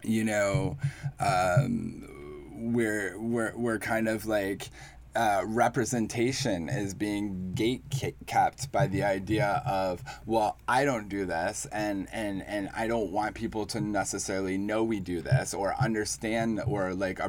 you 0.03 0.23
know 0.25 0.77
um 1.21 2.10
we're 2.73 3.17
we're 3.19 3.53
we're 3.56 3.79
kind 3.79 4.08
of 4.10 4.25
like 4.25 4.69
uh, 5.15 5.43
representation 5.45 6.69
is 6.69 6.93
being 6.93 7.54
gate 7.54 7.84
kept 8.26 8.71
by 8.71 8.88
the 8.88 9.04
idea 9.04 9.62
of 9.65 10.04
well 10.26 10.58
I 10.67 10.86
don't 10.86 11.10
do 11.10 11.26
this 11.26 11.67
and 11.71 12.08
and 12.12 12.43
and 12.43 12.69
I 12.76 12.88
don't 12.88 13.12
want 13.12 13.36
people 13.36 13.65
to 13.67 13.82
necessarily 13.82 14.58
know 14.58 14.84
we 14.84 14.99
do 14.99 15.21
this 15.21 15.54
or 15.54 15.76
understand 15.80 16.62
or 16.65 16.93
like 16.93 17.19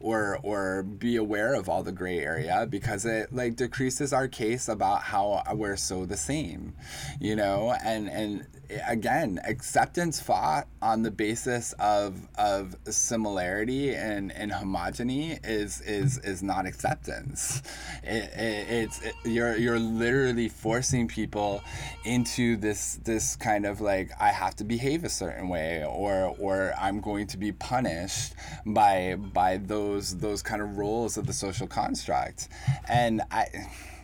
or 0.00 0.38
or 0.42 0.82
be 0.82 1.16
aware 1.16 1.54
of 1.54 1.68
all 1.68 1.82
the 1.82 1.92
gray 1.92 2.18
area 2.18 2.66
because 2.68 3.04
it 3.06 3.32
like 3.32 3.56
decreases 3.56 4.12
our 4.12 4.28
case 4.28 4.68
about 4.68 5.02
how 5.02 5.42
we're 5.54 5.76
so 5.76 6.04
the 6.04 6.16
same 6.16 6.74
you 7.20 7.36
know? 7.36 7.74
And 7.82 8.08
and 8.08 8.46
again 8.86 9.40
acceptance 9.44 10.20
fought 10.20 10.66
on 10.80 11.02
the 11.02 11.10
basis 11.10 11.72
of 11.74 12.28
of 12.36 12.76
similarity 12.88 13.94
and 13.94 14.32
and 14.32 14.50
homogeny 14.50 15.38
is 15.44 15.80
is 15.82 16.18
is 16.18 16.42
not 16.42 16.66
acceptance. 16.66 17.62
It, 18.02 18.30
it, 18.36 18.66
it's 18.70 19.02
it, 19.02 19.14
you're 19.24 19.56
you're 19.56 19.78
literally 19.78 20.48
forcing 20.48 21.08
people 21.08 21.62
into 22.04 22.56
this 22.56 22.98
this 23.04 23.36
kind 23.36 23.66
of 23.66 23.80
like 23.80 24.10
I 24.20 24.28
have 24.28 24.56
to 24.56 24.64
behave 24.64 25.04
a 25.04 25.08
certain 25.08 25.48
way 25.48 25.84
or 25.84 26.34
or 26.38 26.74
I'm 26.78 27.00
going 27.00 27.26
to 27.28 27.36
be 27.36 27.52
punished 27.52 28.34
by 28.66 29.16
by 29.16 29.58
those 29.58 30.16
those 30.18 30.42
kind 30.42 30.62
of 30.62 30.78
roles 30.78 31.16
of 31.16 31.26
the 31.26 31.32
social 31.32 31.66
construct. 31.66 32.48
And 32.88 33.22
I 33.30 33.46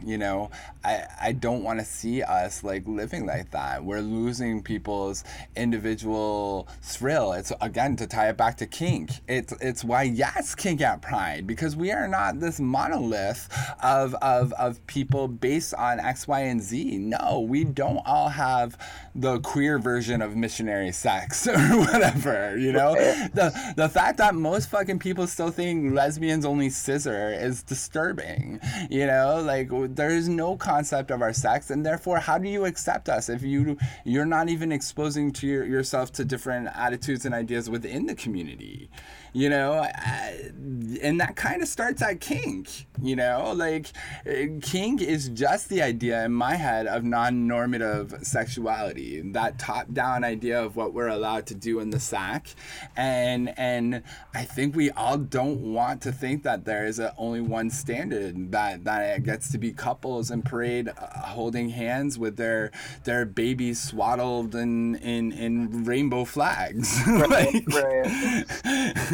you 0.04 0.18
know? 0.18 0.50
I 0.84 1.04
i 1.20 1.32
don't 1.32 1.62
want 1.62 1.78
to 1.80 1.84
see 1.84 2.22
us 2.22 2.62
like 2.62 2.86
living 2.86 3.26
like 3.26 3.50
that. 3.50 3.84
We're 3.84 4.00
losing 4.00 4.62
people's 4.62 5.24
individual 5.56 6.68
thrill. 6.82 7.32
It's 7.32 7.52
again 7.60 7.96
to 7.96 8.06
tie 8.06 8.28
it 8.28 8.36
back 8.36 8.56
to 8.58 8.66
kink 8.66 9.10
it's 9.26 9.52
it's 9.60 9.84
why 9.84 10.02
yes 10.02 10.54
kink 10.54 10.80
at 10.80 11.02
pride 11.02 11.46
because 11.46 11.76
we 11.76 11.90
are 11.92 12.08
not 12.08 12.40
this 12.40 12.60
monolith 12.60 13.48
of 13.82 14.14
of 14.16 14.52
of 14.54 14.84
people 14.86 15.28
based 15.28 15.74
on 15.74 16.00
x 16.00 16.28
y 16.28 16.40
and 16.40 16.62
z. 16.62 16.98
No 16.98 17.40
we 17.40 17.64
don't 17.64 18.02
all 18.06 18.28
have 18.28 18.76
the 19.14 19.40
queer 19.40 19.78
version 19.78 20.22
of 20.22 20.36
missionary 20.36 20.92
sex 20.92 21.46
or 21.48 21.58
whatever 21.58 22.56
you 22.56 22.72
know? 22.72 22.94
The 22.94 23.74
the 23.76 23.88
fact 23.88 24.18
that 24.18 24.34
most 24.34 24.70
fucking 24.70 24.98
people 24.98 25.26
still 25.26 25.50
think 25.50 25.92
lesbians 25.92 26.44
only 26.44 26.70
scissor 26.70 27.30
is 27.30 27.62
disturbing 27.62 28.60
you 28.90 29.06
know? 29.06 29.42
Like 29.44 29.70
there 29.96 30.10
is 30.10 30.28
no 30.28 30.56
concept 30.56 31.10
of 31.10 31.22
our 31.22 31.32
sex 31.32 31.70
and 31.70 31.84
therefore 31.84 32.18
how 32.18 32.38
do 32.38 32.48
you 32.48 32.64
accept 32.64 33.08
us 33.08 33.28
if 33.28 33.42
you 33.42 33.76
you're 34.04 34.26
not 34.26 34.48
even 34.48 34.72
exposing 34.72 35.32
to 35.32 35.46
your, 35.46 35.64
yourself 35.64 36.12
to 36.12 36.24
different 36.24 36.68
attitudes 36.74 37.24
and 37.24 37.34
ideas 37.34 37.68
within 37.70 38.06
the 38.06 38.14
community 38.14 38.90
you 39.32 39.48
know 39.48 39.72
I, 39.74 40.50
and 41.02 41.20
that 41.20 41.36
kind 41.36 41.62
of 41.62 41.68
starts 41.68 42.02
at 42.02 42.20
kink 42.20 42.86
you 43.02 43.16
know? 43.16 43.52
Like 43.54 43.92
kink 44.62 45.00
is 45.00 45.28
just 45.30 45.68
the 45.68 45.82
idea 45.82 46.24
in 46.24 46.32
my 46.32 46.54
head 46.54 46.86
of 46.86 47.04
non-normative 47.04 48.14
sexuality 48.22 49.20
that 49.32 49.58
top-down 49.58 50.24
idea 50.24 50.62
of 50.62 50.76
what 50.76 50.94
we're 50.94 51.08
allowed 51.08 51.46
to 51.46 51.54
do 51.54 51.80
in 51.80 51.90
the 51.90 52.00
sack. 52.00 52.48
And 52.96 53.56
and 53.58 54.02
i 54.34 54.44
think 54.44 54.74
we 54.74 54.90
all 54.90 55.18
don't 55.18 55.60
want 55.72 56.02
to 56.02 56.12
think 56.12 56.42
that 56.42 56.64
there 56.64 56.86
is 56.86 56.98
a, 56.98 57.14
only 57.16 57.40
one 57.40 57.70
standard 57.70 58.52
that 58.52 58.84
that 58.84 59.18
it 59.18 59.22
gets 59.24 59.50
to 59.52 59.58
be 59.58 59.72
couples 59.72 60.30
and 60.30 60.44
parade 60.44 60.88
uh, 60.88 60.92
holding 61.20 61.70
hands 61.70 62.18
with 62.18 62.36
their 62.36 62.70
their 63.04 63.24
babies 63.24 63.80
swaddled 63.80 64.54
in 64.54 64.96
in, 64.96 65.32
in 65.32 65.84
rainbow 65.84 66.24
flags. 66.24 66.98
Like, 67.28 67.64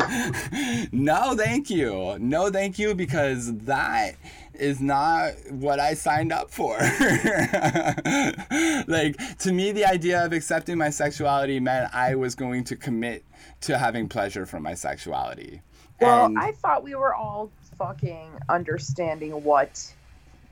no 0.93 1.35
thank 1.37 1.71
you 1.71 2.17
no 2.19 2.51
thank 2.51 2.79
you 2.79 2.95
because 2.95 3.57
that 3.59 4.15
is 4.55 4.81
not 4.81 5.33
what 5.51 5.81
I 5.81 5.95
signed 5.95 6.33
up 6.33 6.51
for. 6.51 6.77
like, 8.87 9.17
to 9.39 9.53
me, 9.53 9.73
the 9.73 9.85
idea 9.85 10.25
of 10.25 10.33
accepting 10.33 10.79
my 10.79 10.91
sexuality 10.91 11.61
meant 11.61 11.95
I 11.95 12.15
was 12.15 12.35
going 12.35 12.65
to 12.65 12.77
commit 12.77 13.25
to 13.63 13.79
having 13.79 14.09
pleasure 14.09 14.47
from 14.47 14.63
my 14.63 14.75
sexuality. 14.75 15.61
Well, 16.01 16.27
And- 16.27 16.39
I 16.39 16.53
thought 16.53 16.83
we 16.83 16.95
were 16.95 17.15
all 17.15 17.51
fucking 17.79 18.31
understanding 18.49 19.33
what 19.43 19.93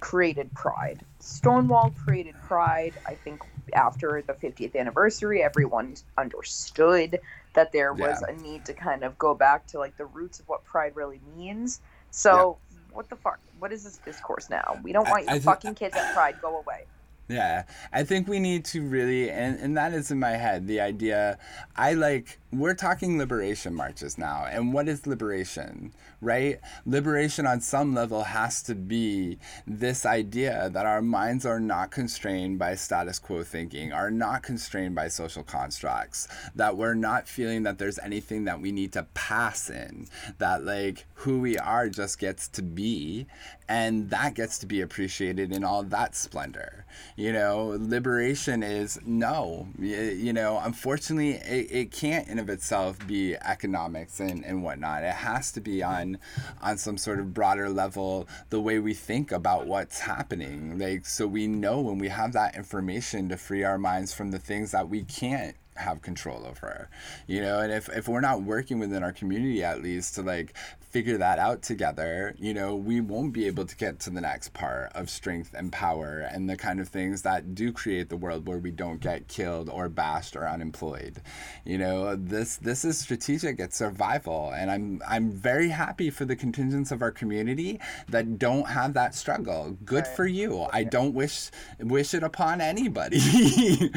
created 0.00 0.52
Pride. 0.54 1.00
Stonewall 1.20 1.94
created 2.04 2.34
Pride. 2.48 2.94
I 3.06 3.14
think 3.14 3.40
after 3.74 4.22
the 4.26 4.34
50th 4.34 4.74
anniversary, 4.74 5.42
everyone 5.42 5.94
understood 6.18 7.20
that 7.54 7.72
there 7.72 7.92
was 7.92 8.22
Yeah. 8.26 8.34
a 8.34 8.36
need 8.40 8.64
to 8.66 8.72
kind 8.74 9.02
of 9.04 9.18
go 9.18 9.34
back 9.34 9.66
to 9.68 9.78
like 9.78 9.96
the 9.96 10.06
roots 10.06 10.40
of 10.40 10.48
what 10.48 10.64
Pride 10.64 10.96
really 10.96 11.20
means. 11.36 11.80
So, 12.10 12.58
what 12.92 13.08
the 13.08 13.16
fuck? 13.16 13.40
What 13.58 13.72
is 13.72 13.84
this 13.84 13.98
discourse 13.98 14.50
now? 14.50 14.78
We 14.82 14.92
don't 14.92 15.06
I- 15.06 15.10
want 15.10 15.24
your 15.24 15.32
I 15.32 15.38
thi- 15.38 15.44
fucking 15.44 15.74
kids 15.74 15.96
at 15.96 16.14
Pride. 16.14 16.36
Go 16.40 16.58
away. 16.58 16.84
Yeah, 17.28 17.62
I 17.92 18.02
think 18.04 18.28
we 18.28 18.40
need 18.40 18.64
to 18.66 18.82
really, 18.82 19.30
and, 19.30 19.58
and 19.58 19.76
that 19.78 19.94
is 19.94 20.10
in 20.10 20.18
my 20.18 20.32
head, 20.32 20.66
the 20.66 20.80
idea. 20.80 21.38
I 21.76 21.94
like, 21.94 22.38
we're 22.52 22.74
talking 22.74 23.16
liberation 23.16 23.74
marches 23.74 24.18
now. 24.18 24.44
And 24.44 24.74
what 24.74 24.86
is 24.88 25.06
liberation, 25.06 25.94
right? 26.22 26.60
Liberation 26.86 27.46
on 27.46 27.60
some 27.60 27.94
level 27.94 28.22
has 28.22 28.62
to 28.62 28.74
be 28.76 29.38
this 29.66 30.06
idea 30.06 30.70
that 30.72 30.86
our 30.86 31.02
minds 31.02 31.44
are 31.44 31.60
not 31.60 31.90
constrained 31.90 32.58
by 32.58 32.76
status 32.76 33.18
quo 33.18 33.42
thinking, 33.42 33.92
are 33.92 34.10
not 34.10 34.42
constrained 34.44 34.94
by 34.94 35.08
social 35.08 35.42
constructs, 35.42 36.28
that 36.54 36.76
we're 36.76 36.94
not 36.94 37.26
feeling 37.26 37.64
that 37.64 37.78
there's 37.78 37.98
anything 37.98 38.44
that 38.44 38.60
we 38.60 38.70
need 38.70 38.92
to 38.92 39.02
pass 39.14 39.68
in, 39.68 40.06
that 40.38 40.64
like 40.64 41.06
who 41.14 41.40
we 41.40 41.58
are 41.58 41.88
just 41.88 42.20
gets 42.20 42.46
to 42.48 42.62
be, 42.62 43.26
and 43.68 44.10
that 44.10 44.34
gets 44.34 44.58
to 44.58 44.66
be 44.66 44.80
appreciated 44.80 45.50
in 45.50 45.64
all 45.64 45.82
that 45.82 46.14
splendor. 46.14 46.84
You 47.16 47.32
know, 47.32 47.76
liberation 47.78 48.62
is 48.62 49.00
no, 49.04 49.68
you 49.78 50.32
know, 50.32 50.60
unfortunately, 50.62 51.32
it, 51.32 51.68
it 51.70 51.90
can't 51.90 52.28
in 52.28 52.38
of 52.38 52.48
itself 52.48 53.04
be 53.06 53.34
economics 53.36 54.20
and, 54.20 54.44
and 54.44 54.62
whatnot. 54.62 55.02
It 55.02 55.14
has 55.14 55.50
to 55.52 55.60
be 55.60 55.82
on 55.82 56.11
on 56.60 56.78
some 56.78 56.98
sort 56.98 57.18
of 57.18 57.34
broader 57.34 57.68
level, 57.68 58.28
the 58.50 58.60
way 58.60 58.78
we 58.78 58.94
think 58.94 59.32
about 59.32 59.66
what's 59.66 60.00
happening. 60.00 60.78
Like, 60.78 61.06
so 61.06 61.26
we 61.26 61.46
know 61.46 61.80
when 61.80 61.98
we 61.98 62.08
have 62.08 62.32
that 62.32 62.56
information 62.56 63.28
to 63.28 63.36
free 63.36 63.64
our 63.64 63.78
minds 63.78 64.12
from 64.12 64.30
the 64.30 64.38
things 64.38 64.72
that 64.72 64.88
we 64.88 65.04
can't 65.04 65.56
have 65.76 66.02
control 66.02 66.44
over 66.46 66.88
you 67.26 67.40
know? 67.40 67.60
And 67.60 67.72
if, 67.72 67.88
if 67.88 68.08
we're 68.08 68.20
not 68.20 68.42
working 68.42 68.78
within 68.78 69.02
our 69.02 69.12
community 69.12 69.64
at 69.64 69.82
least 69.82 70.14
to 70.16 70.22
like 70.22 70.54
figure 70.80 71.16
that 71.16 71.38
out 71.38 71.62
together 71.62 72.34
you 72.38 72.52
know 72.52 72.76
we 72.76 73.00
won't 73.00 73.32
be 73.32 73.46
able 73.46 73.64
to 73.64 73.76
get 73.76 73.98
to 74.00 74.10
the 74.10 74.20
next 74.20 74.52
part 74.52 74.92
of 74.94 75.08
strength 75.08 75.54
and 75.54 75.72
power 75.72 76.18
and 76.18 76.48
the 76.50 76.56
kind 76.56 76.80
of 76.80 76.88
things 76.88 77.22
that 77.22 77.54
do 77.54 77.72
create 77.72 78.08
the 78.10 78.16
world 78.16 78.46
where 78.46 78.58
we 78.58 78.70
don't 78.70 79.00
get 79.00 79.26
killed 79.28 79.70
or 79.70 79.88
bashed 79.88 80.36
or 80.36 80.46
unemployed 80.46 81.22
you 81.64 81.78
know? 81.78 82.16
This 82.16 82.56
this 82.56 82.84
is 82.84 82.98
strategic. 82.98 83.58
It's 83.58 83.76
survival. 83.76 84.52
And 84.54 84.70
i'm 84.70 85.02
i'm 85.08 85.30
very 85.30 85.68
happy 85.68 86.10
for 86.10 86.24
the 86.24 86.36
contingents 86.36 86.90
of 86.90 87.02
our 87.02 87.10
community 87.10 87.80
that 88.08 88.38
don't 88.38 88.68
have 88.68 88.94
that 88.94 89.14
struggle. 89.14 89.76
Good 89.84 90.06
for 90.06 90.26
you. 90.26 90.66
I 90.72 90.84
don't 90.84 91.14
wish 91.14 91.50
wish 91.80 92.14
it 92.14 92.22
upon 92.22 92.60
anybody. 92.60 93.20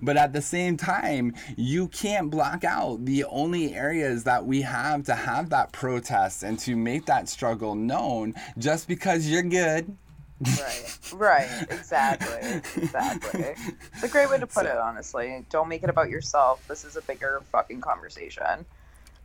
But 0.00 0.16
at 0.16 0.32
the 0.32 0.42
same 0.42 0.76
time 0.76 1.17
you 1.56 1.88
can't 1.88 2.30
block 2.30 2.64
out 2.64 3.04
the 3.04 3.24
only 3.24 3.74
areas 3.74 4.24
that 4.24 4.44
we 4.44 4.62
have 4.62 5.04
to 5.04 5.14
have 5.14 5.50
that 5.50 5.72
protest 5.72 6.42
and 6.42 6.58
to 6.60 6.76
make 6.76 7.06
that 7.06 7.28
struggle 7.28 7.74
known 7.74 8.34
just 8.58 8.88
because 8.88 9.26
you're 9.28 9.42
good 9.42 9.96
Right. 10.40 10.98
Right. 11.14 11.66
Exactly. 11.70 12.62
Exactly. 12.80 13.54
It's 13.94 14.02
a 14.04 14.08
great 14.08 14.30
way 14.30 14.38
to 14.38 14.46
put 14.46 14.66
it, 14.66 14.76
honestly. 14.76 15.44
Don't 15.50 15.68
make 15.68 15.82
it 15.82 15.90
about 15.90 16.10
yourself. 16.10 16.64
This 16.68 16.84
is 16.84 16.96
a 16.96 17.02
bigger 17.02 17.42
fucking 17.50 17.80
conversation. 17.80 18.64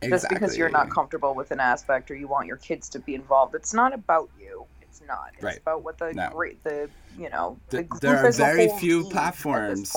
Exactly. 0.02 0.08
Just 0.10 0.28
because 0.28 0.58
you're 0.58 0.70
not 0.70 0.90
comfortable 0.90 1.32
with 1.34 1.52
an 1.52 1.60
aspect 1.60 2.10
or 2.10 2.16
you 2.16 2.26
want 2.26 2.48
your 2.48 2.56
kids 2.56 2.88
to 2.90 2.98
be 2.98 3.14
involved, 3.14 3.54
it's 3.54 3.72
not 3.72 3.94
about 3.94 4.28
you. 4.40 4.64
It's 4.82 5.00
not. 5.06 5.30
It's 5.34 5.42
Right. 5.44 5.58
about 5.58 5.84
what 5.84 5.98
the 5.98 6.12
No. 6.12 6.30
great 6.30 6.62
the 6.64 6.90
you 7.16 7.30
know 7.30 7.58
the 7.68 7.76
Th- 7.78 7.88
group 7.88 8.00
there 8.02 8.26
are 8.26 8.32
very 8.32 8.68
few 8.80 9.02
needs 9.04 9.06
at 9.06 9.08
this 9.08 9.12
platforms. 9.12 9.92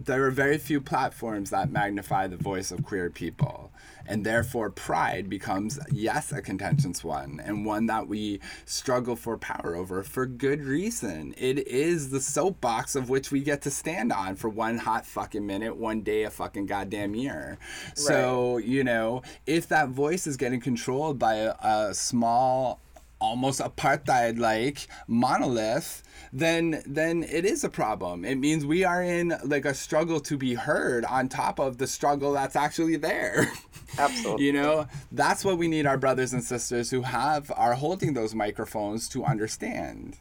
There 0.00 0.24
are 0.24 0.30
very 0.30 0.58
few 0.58 0.80
platforms 0.80 1.50
that 1.50 1.70
magnify 1.70 2.26
the 2.26 2.36
voice 2.36 2.70
of 2.70 2.84
queer 2.84 3.10
people. 3.10 3.70
And 4.06 4.24
therefore, 4.24 4.70
pride 4.70 5.28
becomes, 5.28 5.78
yes, 5.92 6.32
a 6.32 6.40
contentious 6.40 7.04
one, 7.04 7.42
and 7.44 7.66
one 7.66 7.86
that 7.86 8.08
we 8.08 8.40
struggle 8.64 9.16
for 9.16 9.36
power 9.36 9.76
over 9.76 10.02
for 10.02 10.24
good 10.24 10.64
reason. 10.64 11.34
It 11.36 11.68
is 11.68 12.08
the 12.08 12.20
soapbox 12.20 12.96
of 12.96 13.10
which 13.10 13.30
we 13.30 13.40
get 13.40 13.60
to 13.62 13.70
stand 13.70 14.10
on 14.10 14.36
for 14.36 14.48
one 14.48 14.78
hot 14.78 15.04
fucking 15.04 15.46
minute, 15.46 15.76
one 15.76 16.00
day, 16.00 16.22
a 16.22 16.30
fucking 16.30 16.66
goddamn 16.66 17.14
year. 17.14 17.58
So, 17.94 18.56
you 18.56 18.82
know, 18.82 19.22
if 19.46 19.68
that 19.68 19.90
voice 19.90 20.26
is 20.26 20.38
getting 20.38 20.60
controlled 20.60 21.18
by 21.18 21.34
a, 21.34 21.54
a 21.60 21.94
small, 21.94 22.80
almost 23.20 23.60
apartheid 23.60 24.38
like 24.38 24.86
monolith 25.06 26.02
then 26.32 26.82
then 26.86 27.22
it 27.24 27.44
is 27.44 27.64
a 27.64 27.68
problem 27.68 28.24
it 28.24 28.36
means 28.36 28.64
we 28.64 28.84
are 28.84 29.02
in 29.02 29.34
like 29.44 29.64
a 29.64 29.74
struggle 29.74 30.20
to 30.20 30.36
be 30.36 30.54
heard 30.54 31.04
on 31.06 31.28
top 31.28 31.58
of 31.58 31.78
the 31.78 31.86
struggle 31.86 32.32
that's 32.32 32.56
actually 32.56 32.96
there 32.96 33.50
Absolutely. 33.98 34.44
you 34.44 34.52
know 34.52 34.86
that's 35.12 35.44
what 35.44 35.58
we 35.58 35.66
need 35.68 35.86
our 35.86 35.96
brothers 35.98 36.32
and 36.32 36.44
sisters 36.44 36.90
who 36.90 37.02
have 37.02 37.50
are 37.56 37.74
holding 37.74 38.12
those 38.14 38.34
microphones 38.34 39.08
to 39.08 39.24
understand 39.24 40.16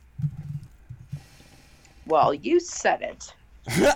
Well, 2.07 2.33
you 2.33 2.60
said 2.62 3.01
it. 3.01 3.33
no, 3.77 3.91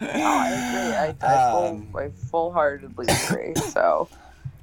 I 0.00 0.50
agree. 0.50 0.96
I, 0.96 1.14
I, 1.22 1.52
Um, 1.68 1.86
full, 1.92 2.00
I 2.00 2.08
full-heartedly 2.10 3.06
agree. 3.06 3.54
So 3.70 4.08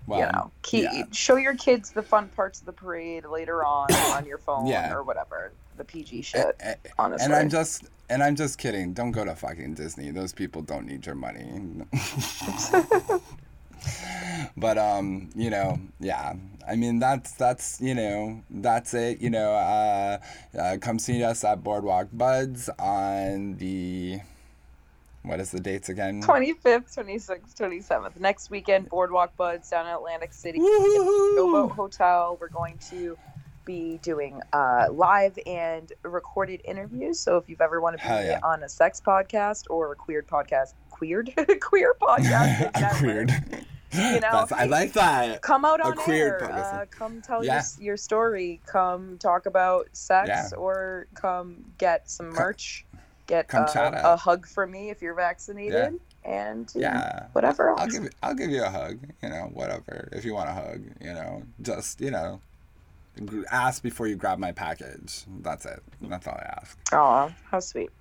well, 0.08 0.20
you 0.20 0.26
know, 0.32 0.52
keep 0.62 0.84
yeah. 0.84 1.04
show 1.12 1.36
your 1.38 1.56
kids 1.56 1.92
the 1.92 2.04
fun 2.04 2.30
parts 2.30 2.60
of 2.60 2.66
the 2.66 2.74
parade 2.74 3.26
later 3.26 3.64
on 3.66 3.92
on 3.94 4.26
your 4.26 4.38
phone 4.38 4.68
Yeah. 4.68 4.94
or 4.94 5.04
whatever. 5.04 5.52
The 5.78 5.84
PG 5.84 6.22
shit. 6.22 6.56
A- 6.60 6.72
a- 6.72 6.78
honestly. 7.00 7.26
and 7.26 7.34
I'm 7.36 7.50
just 7.50 7.86
and 8.10 8.22
I'm 8.22 8.36
just 8.36 8.58
kidding. 8.60 8.94
Don't 8.94 9.12
go 9.12 9.26
to 9.26 9.36
fucking 9.36 9.74
Disney. 9.74 10.12
Those 10.12 10.34
people 10.34 10.62
don't 10.62 10.86
need 10.86 11.06
your 11.06 11.16
money. 11.16 11.84
but 14.58 14.78
um, 14.78 15.30
you 15.36 15.50
know, 15.50 15.80
yeah. 16.00 16.34
I 16.68 16.76
mean 16.76 17.00
that's 17.00 17.32
that's 17.34 17.82
you 17.82 17.96
know 17.96 18.42
that's 18.50 18.94
it. 18.94 19.20
You 19.22 19.30
know, 19.30 19.52
uh, 19.54 20.18
uh, 20.58 20.78
come 20.80 21.00
see 21.00 21.24
us 21.24 21.44
at 21.44 21.64
Boardwalk 21.64 22.08
Buds 22.14 22.70
on 22.80 23.56
the 23.58 24.20
what 25.24 25.40
is 25.40 25.52
the 25.52 25.60
dates 25.60 25.90
again? 25.90 26.22
25th, 26.22 26.94
26th, 26.96 27.56
27th. 27.56 28.20
Next 28.20 28.50
weekend, 28.50 28.90
Boardwalk 28.90 29.36
Buds 29.38 29.70
down 29.70 29.88
in 29.88 29.94
Atlantic 29.94 30.34
City. 30.34 30.60
Showboat 30.60 31.72
Hotel. 31.72 32.38
We're 32.40 32.50
going 32.50 32.78
to 32.90 33.18
be 33.66 34.00
doing 34.04 34.42
uh, 34.52 34.88
live 34.92 35.40
and 35.46 35.92
recorded 36.04 36.62
interviews. 36.66 37.20
So 37.20 37.38
if 37.38 37.48
you've 37.48 37.62
ever 37.62 37.80
wanted 37.80 38.02
to 38.02 38.08
be 38.08 38.14
yeah. 38.28 38.40
on 38.44 38.64
a 38.64 38.70
sex 38.70 39.02
podcast 39.06 39.64
or 39.70 39.94
a 39.94 39.96
queer 39.96 40.22
podcast, 40.24 40.74
queered, 40.90 41.34
queer 41.62 41.96
podcast, 42.02 42.68
exactly. 42.70 43.08
weird. 43.08 43.32
You 43.94 44.20
know, 44.20 44.20
That's, 44.32 44.52
I 44.52 44.66
like 44.66 44.94
that. 44.94 45.42
come 45.44 45.64
out 45.66 45.80
A 45.80 45.86
on 45.86 45.96
queer 45.96 46.40
air. 46.42 46.52
Uh, 46.52 46.86
come 46.90 47.22
tell 47.22 47.46
Yeah. 47.46 47.62
your, 47.78 47.86
your 47.86 47.98
story. 47.98 48.60
Come 48.66 49.18
talk 49.20 49.46
about 49.46 49.88
sex 49.94 50.28
Yeah. 50.28 50.50
or 50.58 51.06
come 51.14 51.64
get 51.78 52.10
some 52.10 52.30
merch. 52.30 52.86
Get 53.28 53.54
uh, 53.54 53.92
a 54.04 54.18
hug 54.18 54.46
from 54.48 54.72
me 54.72 54.90
if 54.90 55.02
you're 55.02 55.16
vaccinated. 55.16 56.00
And 56.26 56.72
you 56.74 56.82
know, 56.82 56.88
Yeah. 56.88 57.26
whatever 57.34 57.70
else. 57.70 57.82
I'll 57.82 57.88
give 57.88 58.10
I'll 58.22 58.34
give 58.36 58.50
you 58.50 58.64
a 58.64 58.70
hug. 58.70 59.00
You 59.22 59.30
know, 59.30 59.50
whatever. 59.54 60.10
If 60.12 60.24
you 60.26 60.34
want 60.34 60.50
a 60.50 60.54
hug, 60.54 60.82
you 61.02 61.14
know, 61.14 61.44
just 61.62 62.00
you 62.00 62.12
know, 62.12 62.40
ask 63.52 63.84
before 63.84 64.08
you 64.08 64.16
grab 64.16 64.40
my 64.40 64.52
package. 64.52 65.26
That's 65.42 65.66
it. 65.66 65.82
That's 66.02 66.28
all 66.28 66.36
I 66.36 66.60
ask. 66.62 66.78
Oh, 66.94 67.32
how 67.52 67.60
sweet. 67.60 67.92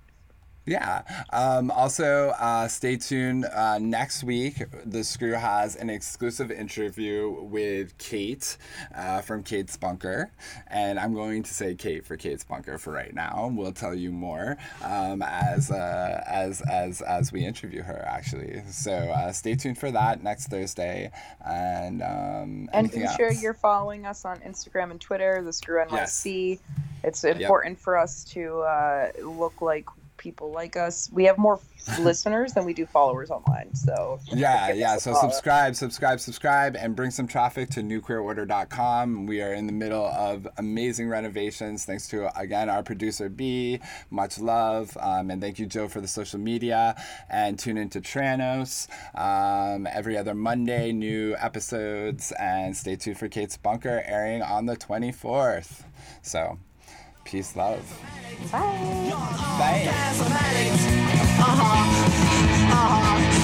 Yeah. 0.65 1.01
Um, 1.31 1.71
also, 1.71 2.29
uh, 2.39 2.67
stay 2.69 2.95
tuned. 2.95 3.45
Uh, 3.45 3.79
next 3.79 4.23
week, 4.23 4.63
the 4.85 5.03
Screw 5.03 5.33
has 5.33 5.75
an 5.75 5.89
exclusive 5.89 6.51
interview 6.51 7.29
with 7.41 7.97
Kate 7.97 8.55
uh, 8.95 9.19
from 9.21 9.43
Kate's 9.43 9.75
Bunker. 9.75 10.31
And 10.67 10.97
I'm 10.99 11.13
going 11.13 11.43
to 11.43 11.53
say 11.53 11.75
Kate 11.75 12.05
for 12.05 12.15
Kate's 12.15 12.45
Bunker 12.45 12.77
for 12.77 12.93
right 12.93 13.13
now. 13.13 13.51
We'll 13.53 13.73
tell 13.73 13.93
you 13.93 14.11
more 14.11 14.57
um, 14.83 15.21
as, 15.21 15.69
uh, 15.69 16.23
as, 16.27 16.61
as, 16.61 17.01
as 17.01 17.31
we 17.33 17.45
interview 17.45 17.81
her, 17.83 18.05
actually. 18.07 18.61
So 18.69 18.93
uh, 18.93 19.33
stay 19.33 19.55
tuned 19.55 19.77
for 19.77 19.91
that 19.91 20.23
next 20.23 20.47
Thursday. 20.47 21.11
And, 21.45 22.01
um, 22.01 22.69
And 22.71 22.89
be 22.89 23.05
sure 23.17 23.27
else? 23.27 23.41
you're 23.41 23.53
following 23.53 24.05
us 24.05 24.23
on 24.23 24.39
Instagram 24.39 24.91
and 24.91 25.01
Twitter, 25.01 25.41
the 25.43 25.51
Screw 25.51 25.83
NYC. 25.83 26.59
It's 27.03 27.21
Yep. 27.25 27.35
important 27.41 27.79
for 27.79 27.97
us 27.97 28.23
to 28.25 28.59
uh, 28.61 29.11
look 29.23 29.61
like 29.61 29.87
people 30.23 30.51
like 30.51 30.77
us. 30.77 31.09
We 31.11 31.25
have 31.25 31.37
more 31.37 31.59
listeners 31.99 32.53
than 32.53 32.63
we 32.63 32.73
do 32.73 32.85
followers 32.85 33.29
online. 33.29 33.75
So 33.75 34.19
Yeah, 34.27 34.71
yeah. 34.71 34.95
So 34.97 35.11
follow. 35.11 35.29
subscribe, 35.29 35.75
subscribe, 35.75 36.21
subscribe, 36.21 36.77
and 36.77 36.95
bring 36.95 37.11
some 37.11 37.27
traffic 37.27 37.69
to 37.71 37.81
newqueerorder.com. 37.81 39.25
We 39.25 39.41
are 39.41 39.53
in 39.53 39.67
the 39.67 39.73
middle 39.73 40.05
of 40.05 40.47
amazing 40.57 41.09
renovations. 41.09 41.83
Thanks 41.83 42.07
to 42.07 42.35
again 42.39 42.69
our 42.69 42.83
producer 42.83 43.27
B. 43.27 43.81
Much 44.09 44.39
love, 44.39 44.97
um, 45.01 45.29
and 45.29 45.41
thank 45.41 45.59
you 45.59 45.65
Joe 45.65 45.89
for 45.89 45.99
the 45.99 46.07
social 46.07 46.39
media. 46.39 46.95
And 47.29 47.59
tune 47.59 47.77
into 47.77 47.99
Tranos 47.99 48.87
um, 49.19 49.85
every 49.87 50.17
other 50.17 50.33
Monday. 50.33 50.93
New 50.93 51.35
episodes, 51.37 52.31
and 52.39 52.77
stay 52.77 52.95
tuned 52.95 53.17
for 53.17 53.27
Kate's 53.27 53.57
Bunker 53.57 54.01
airing 54.05 54.41
on 54.41 54.67
the 54.67 54.77
24th. 54.77 55.83
So, 56.21 56.57
Peace, 57.33 57.55
love. 57.55 57.81
Bye. 58.51 58.59
Bye. 59.57 59.89
Uh-huh. 61.39 61.73
Uh-huh. 62.69 63.42